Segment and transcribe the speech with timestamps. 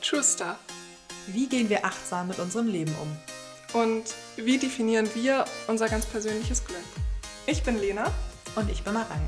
[0.00, 0.56] True Stuff.
[1.26, 3.80] Wie gehen wir achtsam mit unserem Leben um?
[3.80, 4.04] Und
[4.36, 6.78] wie definieren wir unser ganz persönliches Glück?
[7.46, 8.10] Ich bin Lena.
[8.54, 9.20] Und ich bin Marei.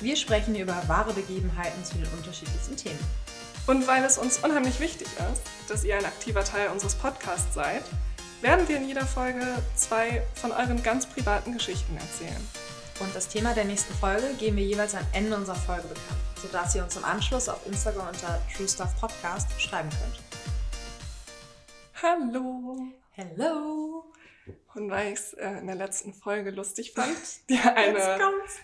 [0.00, 2.98] Wir sprechen über wahre Begebenheiten zu den unterschiedlichsten Themen.
[3.66, 7.82] Und weil es uns unheimlich wichtig ist, dass ihr ein aktiver Teil unseres Podcasts seid,
[8.40, 9.46] werden wir in jeder Folge
[9.76, 12.48] zwei von euren ganz privaten Geschichten erzählen.
[13.00, 16.74] Und das Thema der nächsten Folge geben wir jeweils am Ende unserer Folge bekannt, sodass
[16.74, 20.20] ihr uns im Anschluss auf Instagram unter True Stuff Podcast schreiben könnt.
[22.02, 22.88] Hallo!
[23.12, 24.04] Hello!
[24.74, 27.16] Und weil ich es äh, in der letzten Folge lustig fand,
[27.48, 28.18] dir eine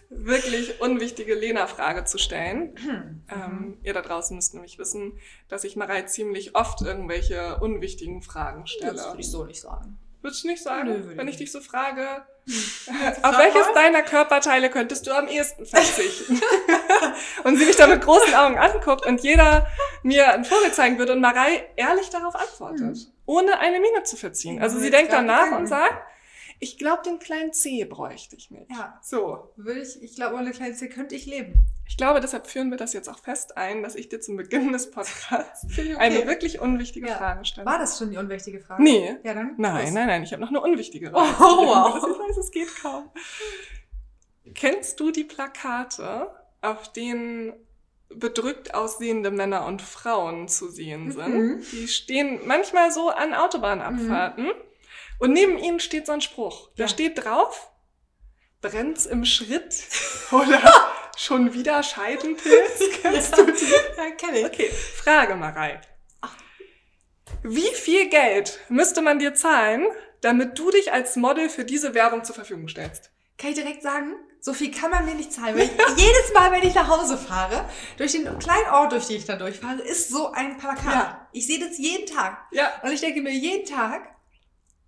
[0.09, 2.75] wirklich unwichtige Lena-Frage zu stellen.
[2.79, 3.23] Hm.
[3.31, 5.19] Ähm, ihr da draußen müsst nämlich wissen,
[5.49, 8.95] dass ich Marei ziemlich oft irgendwelche unwichtigen Fragen stelle.
[8.95, 9.99] Das würde ich so nicht sagen.
[10.23, 11.41] Würdest du nicht sagen, Nö, wenn ich nicht.
[11.41, 16.41] dich so frage, Frag auf welches deiner Körperteile könntest du am ehesten verzichten?
[17.45, 19.67] und sie mich da mit großen Augen anguckt und jeder
[20.03, 23.07] mir einen Vogel zeigen würde und Marei ehrlich darauf antwortet, Hm.
[23.27, 24.61] ohne eine Miene zu verziehen.
[24.63, 25.95] Also sie denkt danach und sagt,
[26.61, 28.71] ich glaube, den kleinen C bräuchte ich nicht.
[28.71, 28.99] Ja.
[29.03, 31.55] So, Würde ich, ich glaube, ohne kleines C könnte ich leben.
[31.87, 34.73] ich glaube, deshalb führen wir das jetzt auch fest ein, dass ich dir zum Beginn
[34.73, 35.95] des Podcasts okay.
[35.97, 37.17] eine wirklich unwichtige Ja.
[37.17, 37.67] Frage stelle.
[37.67, 38.83] War das schon die unwichtige Frage?
[38.83, 39.17] Nee.
[39.23, 39.55] Ja, dann.
[39.57, 39.95] Nein, los.
[39.95, 41.13] nein, nein, ich habe noch eine unwichtigere.
[41.15, 41.97] Oh, wow.
[41.97, 43.11] Ich weiß, es geht kaum.
[44.55, 46.31] Kennst du die Plakate,
[46.63, 47.53] auf denen
[48.09, 51.35] bedrückt aussehende Männer und Frauen zu sehen sind?
[51.35, 51.63] Mhm.
[51.73, 54.51] Die stehen manchmal so an Autobahnabfahrten
[55.19, 56.71] und neben ihnen steht so ein Spruch.
[56.77, 56.89] Da Ja.
[56.89, 57.71] steht drauf,
[58.61, 59.75] brennt's im Schritt
[60.31, 60.61] oder
[61.17, 62.81] schon wieder Scheidenpilz?
[63.03, 63.73] Kennst du die?
[63.97, 64.47] Ja, kenne ich.
[64.47, 65.81] Okay, Frage, Marei.
[67.43, 69.87] Wie viel Geld müsste man dir zahlen,
[70.23, 73.11] damit du dich als Model für diese Werbung zur Verfügung stellst?
[73.37, 75.65] Kann ich direkt sagen, so viel kann man mir nicht zahlen, weil
[75.97, 79.27] ich, jedes Mal, wenn ich nach Hause fahre, durch den kleinen Ort, durch den ich
[79.27, 80.93] da durchfahre, ist so ein Plakat.
[80.93, 81.29] Ja.
[81.33, 82.39] Ich sehe das jeden Tag.
[82.51, 82.73] Ja.
[82.83, 84.09] Und ich denke mir jeden Tag,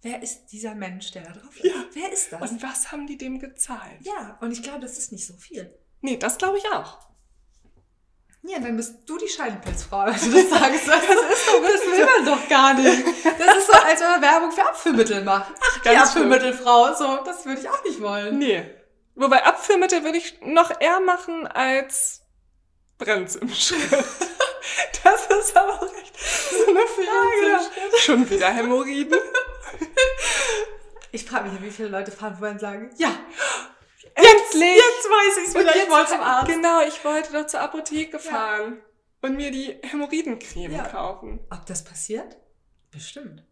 [0.03, 1.65] wer ist dieser Mensch, der da drauf ist?
[1.65, 1.85] Ja.
[1.93, 2.51] Wer ist das?
[2.51, 4.01] Und was haben die dem gezahlt?
[4.01, 5.75] ja, und ich glaube, das ist nicht so viel.
[6.01, 6.99] Nee, das glaube ich auch.
[8.43, 10.89] Ja, dann bist du die Scheidenpilzfrau, wenn du das sagst.
[10.89, 13.05] Das ist doch, das will man doch gar nicht.
[13.39, 15.53] Das ist so, als wenn man Werbung für Abführmittel macht.
[15.61, 15.89] Ach, die.
[15.91, 18.39] Abführmittelfrau, so, das würde ich auch nicht wollen.
[18.39, 18.65] Nee.
[19.15, 22.23] Wobei Abführmittel würde ich noch eher machen als
[22.97, 23.79] brennt's im Schritt.
[25.03, 27.99] Das ist aber auch echt so eine Frage.
[27.99, 29.19] Schon wieder Hämorrhoiden?
[31.13, 33.09] Ich frage mich, wie viele Leute fahren vorbei und sagen, ja,
[34.15, 34.77] Endlich!
[34.77, 36.51] jetzt weiß ich es wieder, ich wollte zum Arzt.
[36.51, 38.83] Genau, ich wollte doch zur Apotheke fahren
[39.23, 40.85] und mir die Hämorrhoidencreme Ja.
[40.85, 41.41] kaufen.
[41.51, 42.37] Ob das passiert?
[42.91, 43.45] Bestimmt.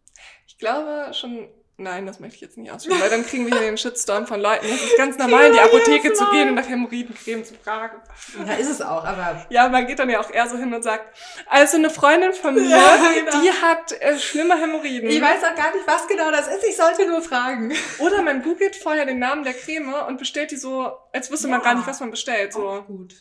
[0.47, 3.61] Ich glaube schon, nein, das möchte ich jetzt nicht ausführen, weil dann kriegen wir hier
[3.67, 4.65] den Shitstorm von Leuten.
[4.67, 7.97] Es ist ganz normal, in die Apotheke zu gehen und nach Hämorrhoidencreme zu fragen.
[8.45, 10.83] Ja, ist es auch, aber Ja, man geht dann ja auch eher so hin und
[10.83, 11.15] sagt,
[11.47, 13.41] also eine Freundin von mir, Ja, genau.
[13.41, 15.09] die hat äh, schlimme Hämorrhoiden.
[15.09, 16.63] ich weiß auch gar nicht, was genau das ist.
[16.63, 17.73] Ich sollte nur fragen.
[17.99, 21.59] Oder man googelt vorher den Namen der Creme und bestellt die so, als wüsste man
[21.59, 21.65] Ja.
[21.65, 22.53] gar nicht, was man bestellt.
[22.53, 22.67] So.
[22.67, 23.15] Auch gut.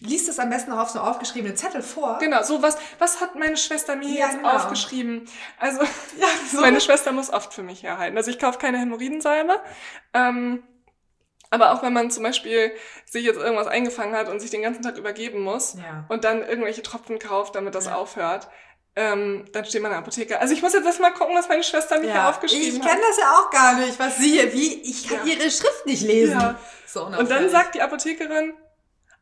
[0.00, 2.18] Lies das am besten noch auf so aufgeschriebenen Zettel vor.
[2.18, 4.50] Genau, so was, was hat meine Schwester mir Ja, jetzt genau.
[4.50, 5.26] aufgeschrieben?
[5.58, 5.80] Also,
[6.18, 6.60] Ja, so.
[6.60, 8.16] Meine Schwester muss oft für mich herhalten.
[8.16, 9.58] Also ich kaufe keine Hämorrhoidensalbe.
[10.12, 10.62] Ähm,
[11.48, 12.72] aber auch wenn man zum Beispiel
[13.06, 16.04] sich jetzt irgendwas eingefangen hat und sich den ganzen Tag übergeben muss ja.
[16.08, 17.94] und dann irgendwelche Tropfen kauft, damit das Ja.
[17.94, 18.48] aufhört,
[18.96, 20.40] ähm, dann steht man in der Apotheke.
[20.40, 22.82] Also ich muss jetzt erst mal gucken, was meine Schwester mir hier Ja, aufgeschrieben ich
[22.82, 22.90] hat.
[22.90, 25.34] kenne das ja auch gar nicht, was sie hier, wie, ich kann Ja.
[25.34, 26.38] ihre Schrift nicht lesen.
[26.38, 26.58] Ja.
[26.86, 28.52] So Und dann sagt die Apothekerin,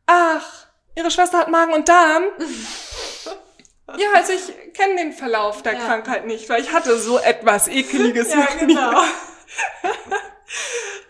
[0.07, 0.64] ach,
[0.95, 2.23] ihre Schwester hat Magen und Darm.
[3.97, 5.85] ja, also ich kenne den Verlauf der Ja.
[5.85, 9.01] Krankheit nicht, weil ich hatte so etwas Ekeliges Ja, genau.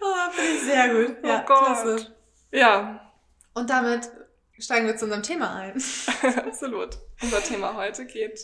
[0.01, 1.17] oh, Finde ich sehr gut.
[1.23, 1.57] Ja, Oh Gott.
[1.65, 2.15] klasse.
[2.51, 3.11] Ja,
[3.53, 4.09] Und damit
[4.59, 5.81] steigen wir zu unserem Thema ein.
[6.45, 6.97] Absolut.
[7.21, 8.39] Unser Thema heute geht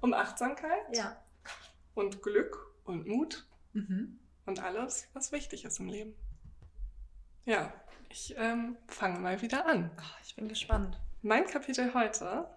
[0.00, 1.16] um Achtsamkeit Ja.
[1.94, 3.44] und Glück und Mut
[3.74, 4.18] Mhm.
[4.46, 6.14] und alles, was wichtig ist im Leben.
[7.44, 7.72] Ja,
[8.10, 9.90] ich ähm, fange mal wieder an.
[9.98, 10.98] Oh, ich bin gespannt.
[11.22, 12.48] Mein Kapitel heute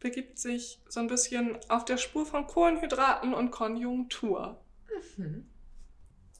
[0.00, 4.60] begibt sich so ein bisschen auf der Spur von Kohlenhydraten und Konjunktur.
[5.16, 5.48] Mhm.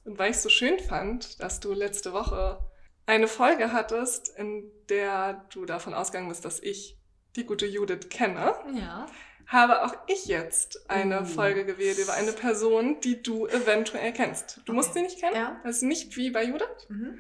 [0.05, 2.61] Und weil ich es so schön fand, dass du letzte Woche
[3.07, 6.97] eine Folge hattest, in der du davon ausgegangen bist, dass ich
[7.37, 9.07] die gute Judith kenne, Ja.
[9.47, 11.25] habe auch ich jetzt eine Uh.
[11.25, 14.61] Folge gewählt über eine Person, die du eventuell kennst.
[14.65, 14.99] Du musst Okay.
[15.01, 15.37] sie nicht kennen.
[15.37, 15.61] Ja.
[15.65, 16.67] Das ist nicht wie bei Judith.
[16.89, 17.19] Mhm.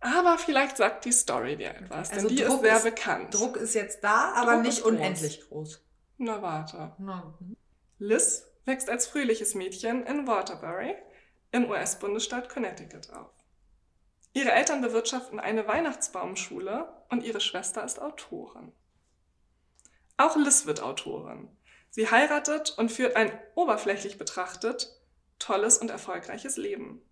[0.00, 3.34] Aber vielleicht sagt die Story dir etwas, Also denn die Druck ist sehr ist- bekannt.
[3.34, 4.92] Druck ist jetzt da, aber Druck nicht ist groß.
[4.92, 5.82] unendlich groß.
[6.18, 6.92] Na warte.
[6.98, 7.34] Na,
[7.98, 10.94] Liz wächst als fröhliches Mädchen in Waterbury
[11.52, 13.30] im US-Bundesstaat Connecticut auf.
[14.32, 18.72] Ihre Eltern bewirtschaften eine Weihnachtsbaumschule und ihre Schwester ist Autorin.
[20.18, 21.48] Auch Liz wird Autorin.
[21.90, 24.92] Sie heiratet und führt ein oberflächlich betrachtet
[25.38, 27.02] tolles und erfolgreiches Leben.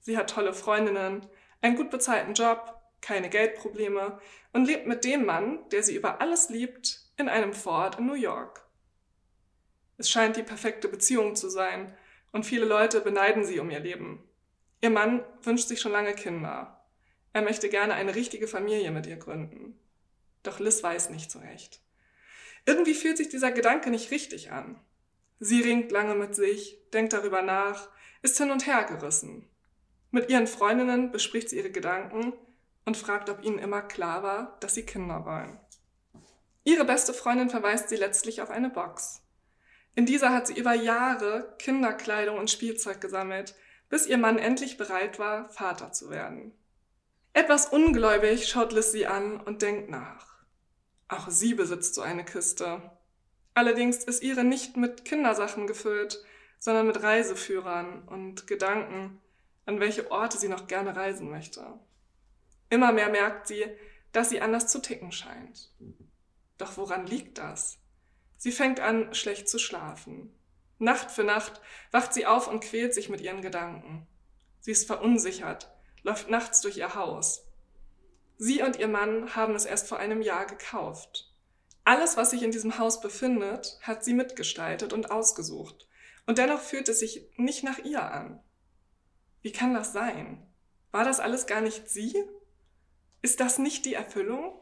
[0.00, 1.26] Sie hat tolle Freundinnen,
[1.60, 4.18] einen gut bezahlten Job, keine Geldprobleme
[4.52, 8.14] und lebt mit dem Mann, der sie über alles liebt, in einem Vorort in New
[8.14, 8.66] York.
[9.98, 11.96] Es scheint die perfekte Beziehung zu sein
[12.32, 14.22] und viele Leute beneiden sie um ihr Leben.
[14.80, 16.84] Ihr Mann wünscht sich schon lange Kinder.
[17.32, 19.78] Er möchte gerne eine richtige Familie mit ihr gründen.
[20.42, 21.80] Doch Liz weiß nicht so recht.
[22.66, 24.80] Irgendwie fühlt sich dieser Gedanke nicht richtig an.
[25.38, 27.88] Sie ringt lange mit sich, denkt darüber nach,
[28.22, 29.48] ist hin und her gerissen.
[30.16, 32.32] Mit ihren Freundinnen bespricht sie ihre Gedanken
[32.86, 35.60] und fragt, ob ihnen immer klar war, dass sie Kinder wollen.
[36.64, 39.20] Ihre beste Freundin verweist sie letztlich auf eine Box.
[39.94, 43.56] In dieser hat sie über Jahre Kinderkleidung und Spielzeug gesammelt,
[43.90, 46.54] bis ihr Mann endlich bereit war, Vater zu werden.
[47.34, 50.34] Etwas ungläubig schaut Liz sie an und denkt nach.
[51.08, 52.80] Auch sie besitzt so eine Kiste.
[53.52, 56.24] Allerdings ist ihre nicht mit Kindersachen gefüllt,
[56.58, 59.20] sondern mit Reiseführern und Gedanken,
[59.66, 61.66] an welche Orte sie noch gerne reisen möchte.
[62.70, 63.64] Immer mehr merkt sie,
[64.12, 65.70] dass sie anders zu ticken scheint.
[66.58, 67.78] Doch woran liegt das?
[68.38, 70.32] Sie fängt an, schlecht zu schlafen.
[70.78, 71.60] Nacht für Nacht
[71.90, 74.06] wacht sie auf und quält sich mit ihren Gedanken.
[74.60, 75.70] Sie ist verunsichert,
[76.02, 77.46] läuft nachts durch ihr Haus.
[78.38, 81.32] Sie und ihr Mann haben es erst vor einem Jahr gekauft.
[81.84, 85.88] Alles, was sich in diesem Haus befindet, hat sie mitgestaltet und ausgesucht.
[86.26, 88.42] Und dennoch fühlt es sich nicht nach ihr an.
[89.46, 90.44] Wie kann das sein?
[90.90, 92.16] War das alles gar nicht sie?
[93.22, 94.58] Ist das nicht die Erfüllung?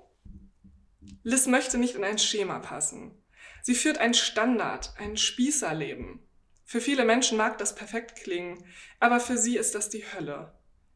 [1.22, 3.16] Liz möchte nicht in ein Schema passen.
[3.62, 6.20] Sie führt ein Standard, ein Spießerleben.
[6.66, 8.62] Für viele Menschen mag das perfekt klingen,
[9.00, 10.52] aber für sie ist das die Hölle.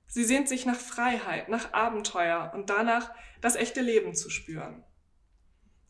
[0.07, 4.85] Sie sehnt sich nach Freiheit, nach Abenteuer und danach, das echte Leben zu spüren.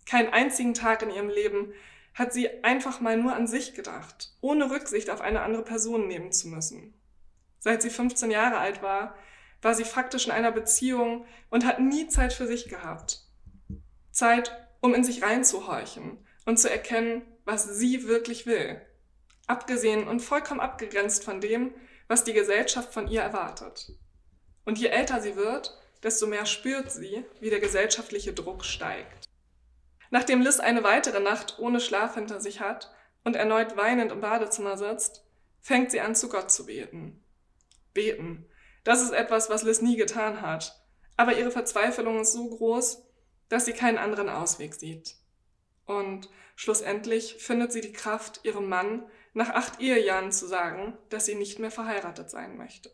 [0.06, 1.73] Keinen einzigen Tag in ihrem Leben
[2.15, 6.31] hat sie einfach mal nur an sich gedacht, ohne Rücksicht auf eine andere Person nehmen
[6.31, 6.95] zu müssen.
[7.59, 9.15] Seit sie 15 Jahre alt war,
[9.63, 13.25] war sie faktisch in einer Beziehung und hat nie Zeit für sich gehabt.
[14.13, 18.81] Zeit, um in sich reinzuhorchen, und zu erkennen, was sie wirklich will.
[19.47, 21.75] Abgesehen und vollkommen abgegrenzt von dem,
[22.07, 23.93] was die Gesellschaft von ihr erwartet.
[24.65, 29.29] Und je älter sie wird, desto mehr spürt sie, wie der gesellschaftliche Druck steigt.
[30.11, 32.91] Nachdem Liz eine weitere Nacht ohne Schlaf hinter sich hat
[33.25, 35.25] und erneut weinend im Badezimmer sitzt,
[35.61, 37.23] fängt sie an, zu Gott zu beten.
[37.99, 38.47] Beten.
[38.85, 40.81] Das ist etwas, was Liz nie getan hat.
[41.17, 43.03] Aber ihre Verzweiflung ist so groß,
[43.49, 45.17] dass sie keinen anderen Ausweg sieht.
[45.85, 49.05] Und schlussendlich findet sie die Kraft, ihrem Mann
[49.35, 52.93] nach acht Ehejahren zu sagen, dass sie nicht mehr verheiratet sein möchte.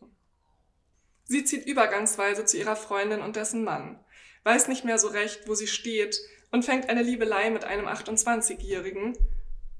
[1.25, 4.03] Sie zieht übergangsweise zu ihrer Freundin und dessen Mann,
[4.45, 6.19] weiß nicht mehr so recht, wo sie steht
[6.51, 9.19] und fängt eine Liebelei mit einem 28-jährigen,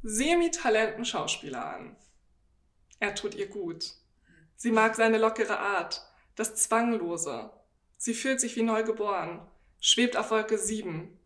[0.03, 1.97] semi-talenten Schauspieler an.
[3.01, 3.95] Er tut ihr gut.
[4.65, 6.01] Sie mag seine lockere Art,
[6.37, 7.51] das Zwanglose.
[7.99, 9.47] Sie fühlt sich wie neu geboren,
[9.79, 11.19] schwebt auf Wolke 7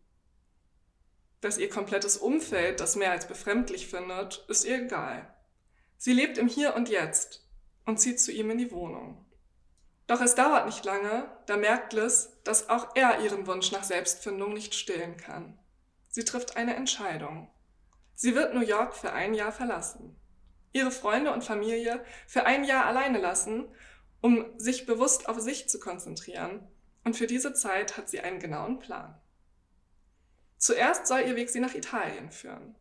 [1.39, 5.33] dass ihr komplettes Umfeld das mehr als befremdlich findet, ist ihr egal.
[5.95, 7.47] Sie lebt im Hier und Jetzt
[7.85, 9.25] und zieht zu ihm in die Wohnung.
[10.05, 14.51] Doch es dauert nicht lange, da merkt Liz, dass auch er ihren Wunsch nach Selbstfindung
[14.51, 15.57] nicht stillen kann.
[16.09, 17.49] Sie trifft eine Entscheidung.
[18.15, 20.18] Sie wird New York für ein Jahr verlassen.
[20.71, 23.67] Ihre Freunde und Familie für ein Jahr alleine lassen,
[24.21, 26.67] um sich bewusst auf sich zu konzentrieren.
[27.03, 29.19] Und für diese Zeit hat sie einen genauen Plan.
[30.57, 32.75] Zuerst soll ihr Weg sie nach Italien führen.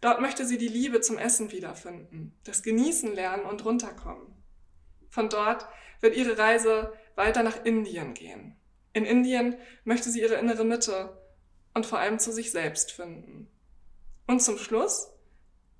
[0.00, 4.34] Dort möchte sie die Liebe zum Essen wiederfinden, das Genießen lernen und runterkommen.
[5.10, 5.68] Von dort
[6.00, 8.56] wird ihre Reise weiter nach Indien gehen.
[8.94, 11.20] In Indien möchte sie ihre innere Mitte
[11.74, 13.48] und vor allem zu sich selbst finden.
[14.26, 15.12] Und zum Schluss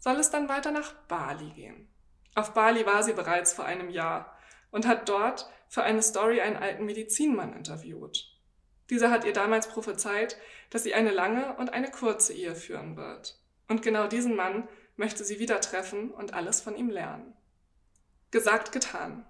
[0.01, 1.89] soll es dann weiter nach Bali gehen.
[2.35, 4.37] Auf Bali war sie bereits vor einem Jahr
[4.71, 8.37] und hat dort für eine Story einen alten Medizinmann interviewt.
[8.89, 10.37] Dieser hat ihr damals prophezeit,
[10.71, 13.39] dass sie eine lange und eine kurze Ehe führen wird.
[13.69, 17.35] Und genau diesen Mann möchte sie wieder treffen und alles von ihm lernen.
[18.33, 19.25] Gesagt, getan.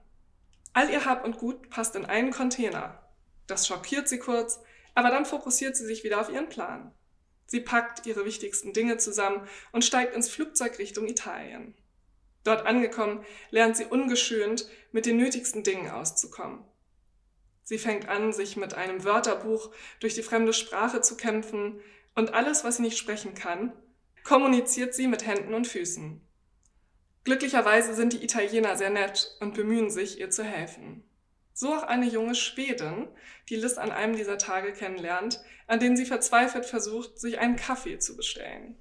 [0.72, 3.02] All ihr Hab und Gut passt in einen Container.
[3.46, 4.60] Das schockiert sie kurz,
[4.94, 6.92] aber dann fokussiert sie sich wieder auf ihren Plan.
[7.50, 11.74] Sie packt ihre wichtigsten Dinge zusammen und steigt ins Flugzeug Richtung Italien.
[12.44, 16.64] Dort angekommen, lernt sie ungeschönt, mit den nötigsten Dingen auszukommen.
[17.64, 21.80] Sie fängt an, sich mit einem Wörterbuch durch die fremde Sprache zu kämpfen
[22.14, 23.72] und alles, was sie nicht sprechen kann,
[24.22, 26.20] kommuniziert sie mit Händen und Füßen.
[27.24, 31.02] Glücklicherweise sind die Italiener sehr nett und bemühen sich, ihr zu helfen.
[31.52, 33.08] So auch eine junge Schwedin,
[33.48, 37.98] die Liz an einem dieser Tage kennenlernt, an denen sie verzweifelt versucht, sich einen Kaffee
[37.98, 38.76] zu bestellen.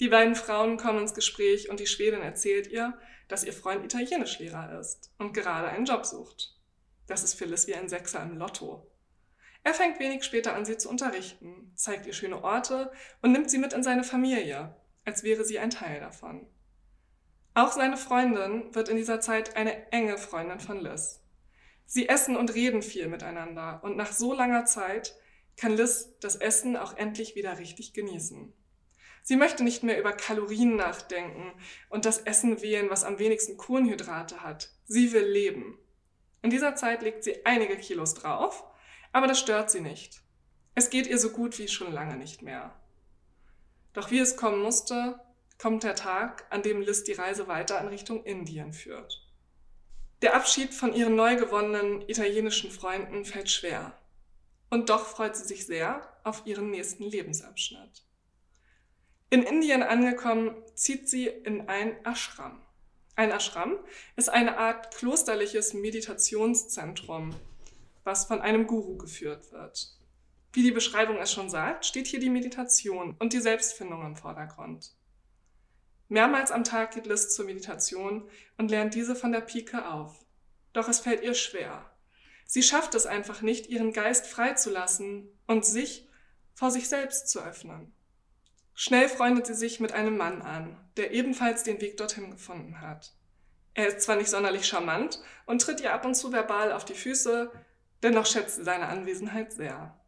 [0.00, 4.78] Die beiden Frauen kommen ins Gespräch und die Schwedin erzählt ihr, dass ihr Freund Italienischlehrer
[4.78, 6.56] ist und gerade einen Job sucht.
[7.06, 8.90] Das ist für Liz wie ein Sechser im Lotto.
[9.62, 12.92] Er fängt wenig später an, sie zu unterrichten, zeigt ihr schöne Orte
[13.22, 16.46] und nimmt sie mit in seine Familie, als wäre sie ein Teil davon.
[17.54, 21.23] Auch seine Freundin wird in dieser Zeit eine enge Freundin von Liz.
[21.86, 25.14] Sie essen und reden viel miteinander und nach so langer Zeit
[25.56, 28.52] kann Liz das Essen auch endlich wieder richtig genießen.
[29.22, 31.52] Sie möchte nicht mehr über Kalorien nachdenken
[31.88, 34.70] und das Essen wählen, was am wenigsten Kohlenhydrate hat.
[34.86, 35.78] Sie will leben.
[36.42, 38.64] In dieser Zeit legt sie einige Kilos drauf,
[39.12, 40.20] aber das stört sie nicht.
[40.74, 42.78] Es geht ihr so gut wie schon lange nicht mehr.
[43.94, 45.20] Doch wie es kommen musste,
[45.56, 49.23] kommt der Tag, an dem Liz die Reise weiter in Richtung Indien führt.
[50.24, 53.92] Der Abschied von ihren neu gewonnenen italienischen Freunden fällt schwer.
[54.70, 58.06] Und doch freut sie sich sehr auf ihren nächsten Lebensabschnitt.
[59.28, 62.62] In Indien angekommen, zieht sie in ein Ashram.
[63.16, 63.76] Ein Ashram
[64.16, 67.36] ist eine Art klosterliches Meditationszentrum,
[68.04, 69.90] was von einem Guru geführt wird.
[70.54, 74.90] Wie die Beschreibung es schon sagt, steht hier die Meditation und die Selbstfindung im Vordergrund.
[76.08, 80.24] Mehrmals am Tag geht Liz zur Meditation und lernt diese von der Pike auf.
[80.72, 81.90] Doch es fällt ihr schwer.
[82.46, 86.08] Sie schafft es einfach nicht, ihren Geist freizulassen und sich
[86.54, 87.92] vor sich selbst zu öffnen.
[88.74, 93.14] Schnell freundet sie sich mit einem Mann an, der ebenfalls den Weg dorthin gefunden hat.
[93.72, 96.94] Er ist zwar nicht sonderlich charmant und tritt ihr ab und zu verbal auf die
[96.94, 97.50] Füße,
[98.02, 99.98] dennoch schätzt sie seine Anwesenheit sehr.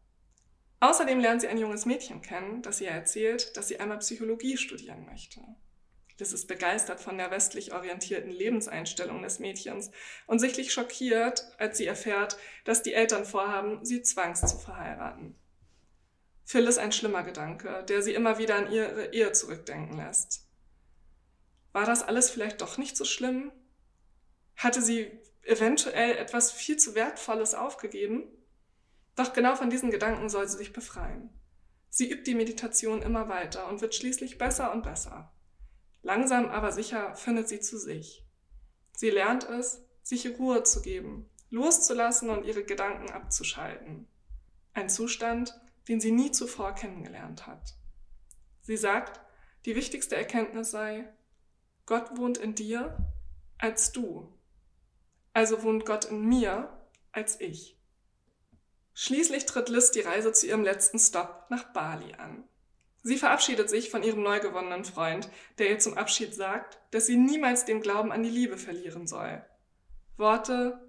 [0.81, 5.07] Außerdem lernt sie ein junges Mädchen kennen, das ihr erzählt, dass sie einmal Psychologie studieren
[5.07, 5.41] möchte.
[6.19, 9.91] Liz ist begeistert von der westlich orientierten Lebenseinstellung des Mädchens
[10.27, 15.35] und sichtlich schockiert, als sie erfährt, dass die Eltern vorhaben, sie zwangs zu verheiraten.
[16.45, 20.49] Phil ist ein schlimmer Gedanke, der sie immer wieder an ihre Ehe zurückdenken lässt.
[21.73, 23.53] War das alles vielleicht doch nicht so schlimm?
[24.57, 25.11] Hatte sie
[25.43, 28.25] eventuell etwas viel zu Wertvolles aufgegeben?
[29.17, 31.31] Doch genau von diesen Gedanken soll sie sich befreien.
[31.91, 35.33] Sie übt die Meditation immer weiter und wird schließlich besser und besser.
[36.07, 38.25] Langsam aber sicher findet sie zu sich.
[38.93, 44.07] Sie lernt es, sich Ruhe zu geben, loszulassen und ihre Gedanken abzuschalten.
[44.73, 47.75] Ein Zustand, den sie nie zuvor kennengelernt hat.
[48.63, 49.21] Sie sagt,
[49.65, 51.13] die wichtigste Erkenntnis sei,
[51.87, 52.97] Gott wohnt in dir
[53.59, 54.33] als du.
[55.33, 57.81] Also wohnt Gott in mir als ich.
[58.95, 62.45] Schließlich tritt Liz die Reise zu ihrem letzten Stopp nach Bali an.
[63.07, 67.17] Sie verabschiedet sich von ihrem neu gewonnenen Freund, der ihr zum Abschied sagt, dass sie
[67.17, 69.45] niemals den Glauben an die Liebe verlieren soll.
[70.17, 70.85] Worte,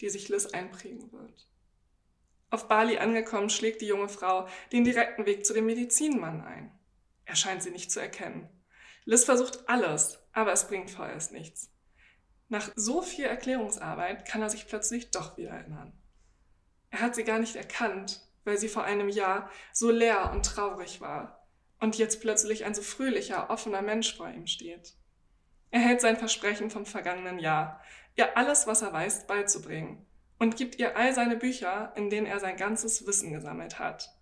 [0.00, 1.46] die sich Liz einprägen wird.
[2.48, 6.72] Auf Bali angekommen, schlägt die junge Frau den direkten Weg zu dem Medizinmann ein.
[7.26, 8.48] Er scheint sie nicht zu erkennen.
[9.04, 11.70] Liz versucht alles, aber es bringt vorerst nichts.
[12.48, 15.92] Nach so viel Erklärungsarbeit kann er sich plötzlich doch wieder erinnern.
[16.88, 21.02] Er hat sie gar nicht erkannt, weil sie vor einem Jahr so leer und traurig
[21.02, 21.37] war
[21.80, 24.94] und jetzt plötzlich ein so fröhlicher, offener Mensch vor ihm steht.
[25.70, 27.82] Er hält sein Versprechen vom vergangenen Jahr,
[28.16, 30.06] ihr alles, was er weiß, beizubringen
[30.38, 34.14] und gibt ihr all seine Bücher, in denen er sein ganzes Wissen gesammelt hat.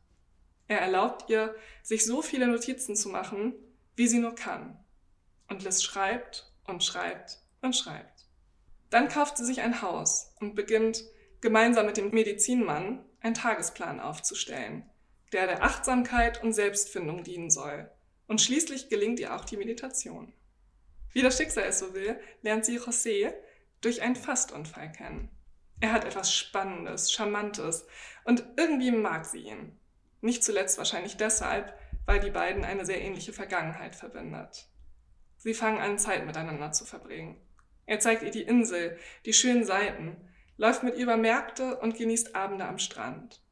[0.69, 3.55] Er erlaubt ihr, sich so viele Notizen zu machen,
[3.95, 4.83] wie sie nur kann.
[5.49, 8.27] Und Liz schreibt und schreibt und schreibt.
[8.91, 11.05] Dann kauft sie sich ein Haus und beginnt,
[11.41, 14.89] gemeinsam mit dem Medizinmann einen Tagesplan aufzustellen,
[15.33, 17.91] der der Achtsamkeit und Selbstfindung dienen soll.
[18.27, 20.33] Und schließlich gelingt ihr auch die Meditation.
[21.13, 23.33] Wie das Schicksal es so will, lernt sie José
[23.81, 25.31] durch einen Fastunfall kennen.
[25.81, 27.87] Er hat etwas Spannendes, Charmantes
[28.25, 29.79] und irgendwie mag sie ihn.
[30.21, 34.69] Nicht zuletzt wahrscheinlich deshalb, weil die beiden eine sehr ähnliche Vergangenheit verbindet.
[35.37, 37.41] Sie fangen an, Zeit miteinander zu verbringen.
[37.85, 40.17] Er zeigt ihr die Insel, die schönen Seiten,
[40.57, 43.43] läuft mit ihr über Märkte und genießt Abende am Strand.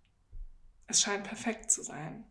[0.86, 2.24] Es scheint perfekt zu sein.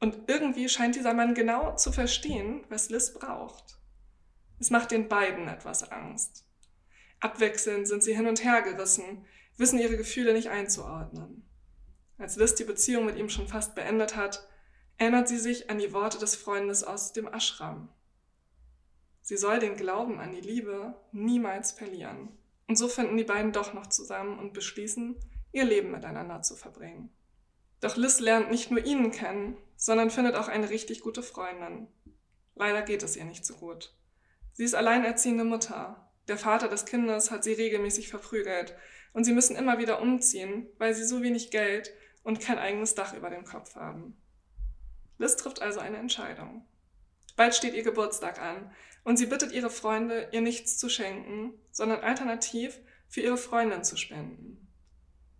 [0.00, 3.78] Und irgendwie scheint dieser Mann genau zu verstehen, was Liz braucht.
[4.58, 6.46] Es macht den beiden etwas Angst.
[7.20, 9.24] Abwechselnd sind sie hin und her gerissen,
[9.56, 11.46] wissen ihre Gefühle nicht einzuordnen.
[12.16, 14.46] Als Liz die Beziehung mit ihm schon fast beendet hat,
[14.96, 17.88] erinnert sie sich an die Worte des Freundes aus dem Ashram.
[19.22, 22.28] Sie soll den Glauben an die Liebe niemals verlieren.
[22.68, 25.16] Und so finden die beiden doch noch zusammen und beschließen,
[25.52, 27.10] ihr Leben miteinander zu verbringen.
[27.80, 31.88] Doch Liz lernt nicht nur ihn kennen, sondern findet auch eine richtig gute Freundin.
[32.54, 33.94] Leider geht es ihr nicht so gut.
[34.52, 38.76] Sie ist alleinerziehende Mutter der Vater des Kindes hat sie regelmäßig verprügelt
[39.12, 43.14] und sie müssen immer wieder umziehen, weil sie so wenig Geld und kein eigenes Dach
[43.14, 44.16] über dem Kopf haben.
[45.18, 46.64] Liz trifft also eine Entscheidung.
[47.34, 48.70] Bald steht ihr Geburtstag an
[49.02, 53.96] und sie bittet ihre Freunde, ihr nichts zu schenken, sondern alternativ für ihre Freundin zu
[53.96, 54.68] spenden.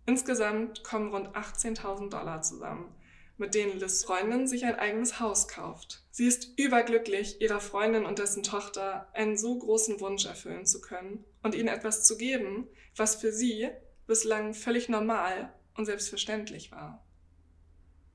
[0.05, 2.93] Insgesamt kommen rund 18.000 Dollar zusammen,
[3.37, 6.03] mit denen Liz Freundin sich ein eigenes Haus kauft.
[6.11, 11.23] Sie ist überglücklich, ihrer Freundin und dessen Tochter einen so großen Wunsch erfüllen zu können
[11.43, 13.69] und ihnen etwas zu geben, was für sie
[14.07, 17.05] bislang völlig normal und selbstverständlich war.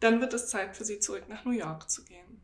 [0.01, 2.41] Dann wird es Zeit für sie zurück nach New York zu gehen.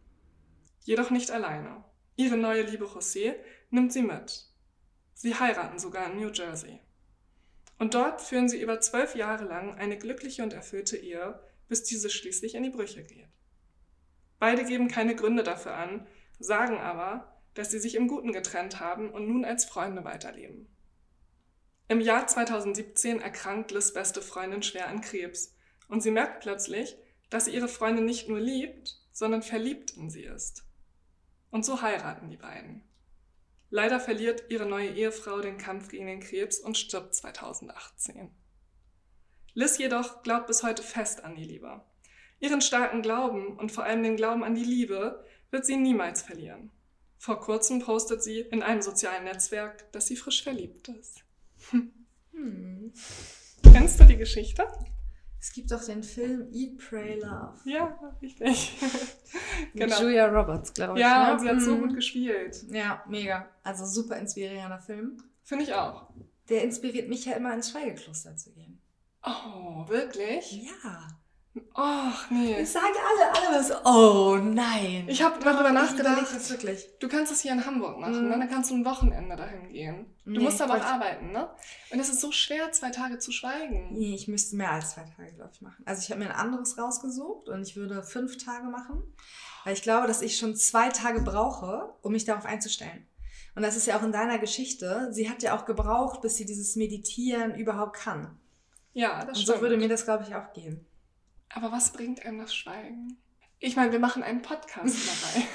[0.80, 1.84] Jedoch nicht alleine.
[2.16, 3.34] Ihre neue Liebe José
[3.70, 4.46] nimmt sie mit.
[5.14, 6.80] Sie heiraten sogar in New Jersey.
[7.78, 12.10] Und dort führen sie über zwölf Jahre lang eine glückliche und erfüllte Ehe, bis diese
[12.10, 13.28] schließlich in die Brüche geht.
[14.38, 16.06] Beide geben keine Gründe dafür an,
[16.38, 20.68] sagen aber, dass sie sich im Guten getrennt haben und nun als Freunde weiterleben.
[21.88, 25.54] Im Jahr 2017 erkrankt Liz beste Freundin schwer an Krebs
[25.88, 26.96] und sie merkt plötzlich,
[27.28, 30.64] dass sie ihre Freundin nicht nur liebt, sondern verliebt in sie ist.
[31.50, 32.82] Und so heiraten die beiden.
[33.74, 38.30] Leider verliert ihre neue Ehefrau den Kampf gegen den Krebs und stirbt 2018.
[39.54, 41.80] Liz jedoch glaubt bis heute fest an die Liebe.
[42.38, 46.70] Ihren starken Glauben und vor allem den Glauben an die Liebe wird sie niemals verlieren.
[47.16, 51.24] Vor kurzem postet sie in einem sozialen Netzwerk, dass sie frisch verliebt ist.
[51.70, 52.92] Hm.
[53.72, 54.66] Kennst du die Geschichte?
[55.42, 57.58] Es gibt doch den Film Eat, Pray, Love.
[57.64, 58.78] Ja, richtig.
[59.74, 60.00] genau.
[60.00, 61.00] Julia Roberts, glaube ich.
[61.00, 61.32] Ja, ne?
[61.32, 61.80] und sie hat so mhm.
[61.80, 62.64] gut gespielt.
[62.70, 63.48] Ja, mega.
[63.64, 65.20] Also super inspirierender Film.
[65.42, 66.10] Finde ich auch.
[66.48, 68.80] Der inspiriert mich ja immer ins Schweigekloster zu gehen.
[69.24, 70.62] Oh, wirklich?
[70.62, 71.08] Ja.
[71.74, 72.62] Ach, nee.
[72.62, 73.84] Ich sage alle, alle was.
[73.84, 75.04] Oh, nein.
[75.06, 76.24] Ich habe darüber nachgedacht.
[77.00, 78.36] Du kannst es hier in Hamburg machen, ne?
[78.36, 78.40] mhm.
[78.40, 80.06] dann kannst du ein Wochenende dahin gehen.
[80.24, 81.50] Du nee, musst aber auch arbeiten, ne?
[81.90, 83.92] Und es ist so schwer, zwei Tage zu schweigen.
[83.92, 85.82] Nee, ich müsste mehr als zwei Tage, glaube ich, machen.
[85.84, 89.02] Also ich habe mir ein anderes rausgesucht und ich würde fünf Tage machen,
[89.64, 93.06] weil ich glaube, dass ich schon zwei Tage brauche, um mich darauf einzustellen.
[93.54, 95.08] Und das ist ja auch in deiner Geschichte.
[95.10, 98.38] Sie hat ja auch gebraucht, bis sie dieses Meditieren überhaupt kann.
[98.94, 99.58] Ja, das und stimmt.
[99.58, 100.86] so würde mir das, glaube ich, auch gehen.
[101.54, 103.18] Aber was bringt einem das Schweigen?
[103.58, 104.96] Ich meine, wir machen einen Podcast
[105.34, 105.46] dabei.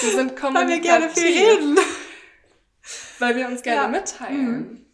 [0.00, 0.54] Wir sind kommunikativ.
[0.54, 1.78] Weil wir gerne viel reden.
[3.18, 3.88] Weil wir uns gerne ja.
[3.88, 4.58] mitteilen.
[4.58, 4.86] Mhm.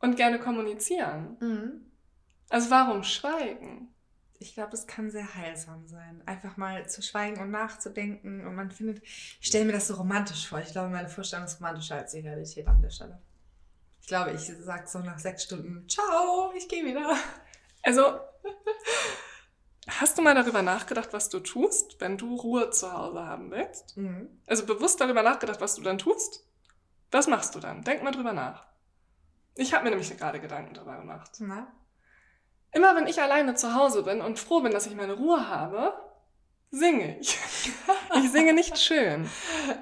[0.00, 1.36] Und gerne kommunizieren.
[1.40, 1.90] Mhm.
[2.50, 3.92] Also warum schweigen?
[4.40, 6.22] Ich glaube, es kann sehr heilsam sein.
[6.24, 8.46] Einfach mal zu schweigen und nachzudenken.
[8.46, 10.60] Und man findet, ich stelle mir das so romantisch vor.
[10.60, 13.20] Ich glaube, meine Vorstellung ist romantischer als die Realität an der Stelle.
[14.00, 17.16] Ich glaube, ich sage so nach sechs Stunden, ciao, ich gehe wieder.
[17.82, 18.20] Also,
[19.88, 23.96] Hast du mal darüber nachgedacht, was du tust, wenn du Ruhe zu Hause haben willst?
[23.96, 24.28] Mhm.
[24.46, 26.44] Also bewusst darüber nachgedacht, was du dann tust?
[27.10, 27.82] Was machst du dann?
[27.82, 28.66] Denk mal drüber nach.
[29.54, 31.32] Ich habe mir nämlich gerade Gedanken darüber gemacht.
[31.38, 31.72] Na?
[32.72, 35.94] Immer wenn ich alleine zu Hause bin und froh bin, dass ich meine Ruhe habe,
[36.70, 37.38] singe ich.
[38.14, 39.26] ich singe nicht schön.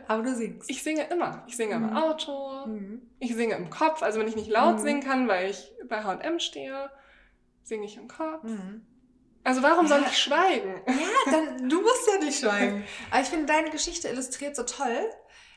[0.06, 0.70] Aber du singst.
[0.70, 1.42] Ich singe immer.
[1.48, 1.88] Ich singe mhm.
[1.88, 2.66] im Auto.
[2.66, 3.10] Mhm.
[3.18, 4.02] Ich singe im Kopf.
[4.02, 4.82] Also wenn ich nicht laut mhm.
[4.82, 6.90] singen kann, weil ich bei H&M stehe,
[7.64, 8.44] singe ich im Kopf.
[9.46, 10.82] Also warum soll ich schweigen?
[10.86, 12.84] Ja, dann, du musst ja nicht schweigen.
[13.10, 15.08] Aber ich finde, deine Geschichte illustriert so toll,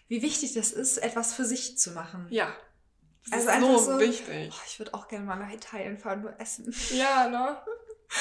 [0.07, 2.27] wie wichtig das ist, etwas für sich zu machen.
[2.29, 2.55] Ja.
[3.31, 4.53] Das also ist so, so wichtig.
[4.53, 6.73] Oh, ich würde auch gerne mal nach Italien fahren, nur essen.
[6.91, 7.57] Ja, ne?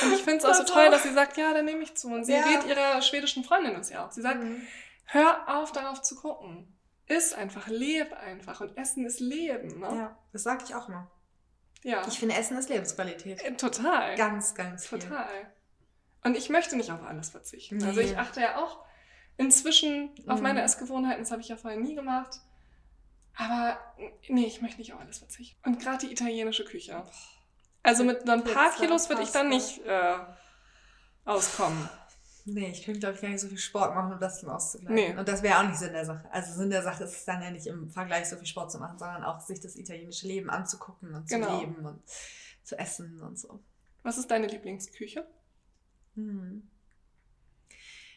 [0.02, 2.08] Und ich finde es auch so toll, dass sie sagt, ja, dann nehme ich zu.
[2.08, 2.44] Und sie ja.
[2.44, 4.10] rät ihrer schwedischen Freundin das ja auch.
[4.10, 4.62] Sie sagt, mhm.
[5.04, 6.74] hör auf, darauf zu gucken.
[7.06, 8.62] Iss einfach, leb einfach.
[8.62, 9.86] Und Essen ist Leben, ne?
[9.86, 11.10] Ja, das sage ich auch immer.
[11.82, 12.06] Ja.
[12.08, 13.42] Ich finde, Essen ist Lebensqualität.
[13.42, 14.14] Äh, total.
[14.16, 14.98] Ganz, ganz viel.
[14.98, 15.52] Total.
[16.24, 17.82] Und ich möchte nicht auf alles verzichten.
[17.82, 18.84] Also ich achte ja auch
[19.36, 20.66] inzwischen auf meine mhm.
[20.66, 21.22] Essgewohnheiten.
[21.22, 22.40] Das habe ich ja vorher nie gemacht.
[23.36, 23.78] Aber
[24.28, 25.56] nee, ich möchte nicht auf alles verzichten.
[25.64, 27.04] Und gerade die italienische Küche.
[27.84, 30.16] Also mit ein paar Kilos würde ich dann nicht äh,
[31.24, 31.88] auskommen.
[32.44, 34.94] Nee, ich könnte, glaube ich, gar nicht so viel Sport machen, um das dann auszugleichen.
[34.94, 35.18] Nee.
[35.18, 36.26] Und das wäre auch nicht Sinn der Sache.
[36.32, 38.78] Also Sinn der Sache ist es dann ja nicht im Vergleich so viel Sport zu
[38.78, 41.60] machen, sondern auch sich das italienische Leben anzugucken und zu genau.
[41.60, 42.02] leben und
[42.64, 43.60] zu essen und so.
[44.02, 45.26] Was ist deine Lieblingsküche?
[46.18, 46.62] Hm.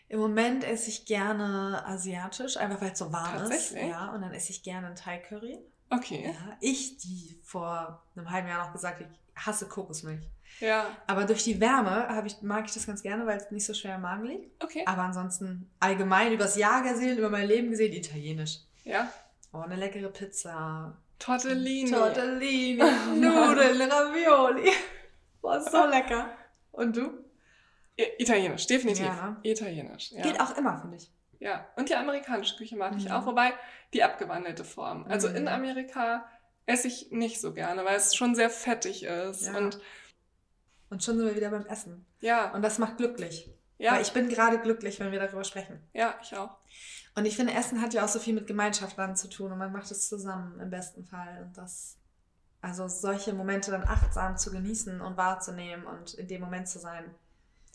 [0.10, 3.72] Im Moment esse ich gerne asiatisch, einfach weil es so warm ist.
[3.72, 5.60] Ja, und dann esse ich gerne ein Thai-Curry.
[5.90, 6.34] Okay.
[6.34, 10.28] Ja, ich, die vor einem halben Jahr noch gesagt, ich hasse Kokosmilch.
[10.60, 10.98] Ja.
[11.08, 13.96] Aber durch die Wärme ich, mag ich das ganz gerne, weil es nicht so schwer
[13.96, 14.64] im Magen liegt.
[14.64, 14.84] Okay.
[14.86, 18.60] Aber ansonsten allgemein übers Jahr gesehen, über mein Leben gesehen, italienisch.
[18.84, 19.10] Ja.
[19.54, 20.98] Oh, eine leckere Pizza.
[21.20, 21.90] Tortellini.
[21.90, 22.84] Tortellini.
[23.16, 24.72] Nudeln, Ravioli.
[25.42, 26.30] Boah, so lecker.
[26.72, 27.31] Und du?
[28.18, 29.06] Italienisch, definitiv.
[29.06, 29.38] Ja.
[29.44, 30.12] Italienisch.
[30.12, 30.22] Ja.
[30.22, 31.12] Geht auch immer, finde ich.
[31.40, 33.00] Ja, und die amerikanische Küche mag mhm.
[33.00, 33.54] ich auch, wobei
[33.94, 35.06] die abgewandelte Form.
[35.10, 35.38] Also mhm.
[35.38, 36.26] in Amerika
[36.68, 39.48] esse ich nicht so gerne, weil es schon sehr fettig ist.
[39.48, 39.58] Ja.
[39.58, 39.80] Und,
[40.90, 42.06] und schon sind wir wieder beim Essen.
[42.20, 42.54] Ja.
[42.54, 43.50] Und das macht glücklich.
[43.80, 43.94] Ja.
[43.94, 45.82] Weil ich bin gerade glücklich, wenn wir darüber sprechen.
[45.94, 46.58] Ja, ich auch.
[47.16, 49.58] Und ich finde, Essen hat ja auch so viel mit Gemeinschaft dann zu tun und
[49.58, 51.42] man macht es zusammen im besten Fall.
[51.44, 51.98] Und das,
[52.62, 57.16] also solche Momente dann achtsam zu genießen und wahrzunehmen und in dem Moment zu sein.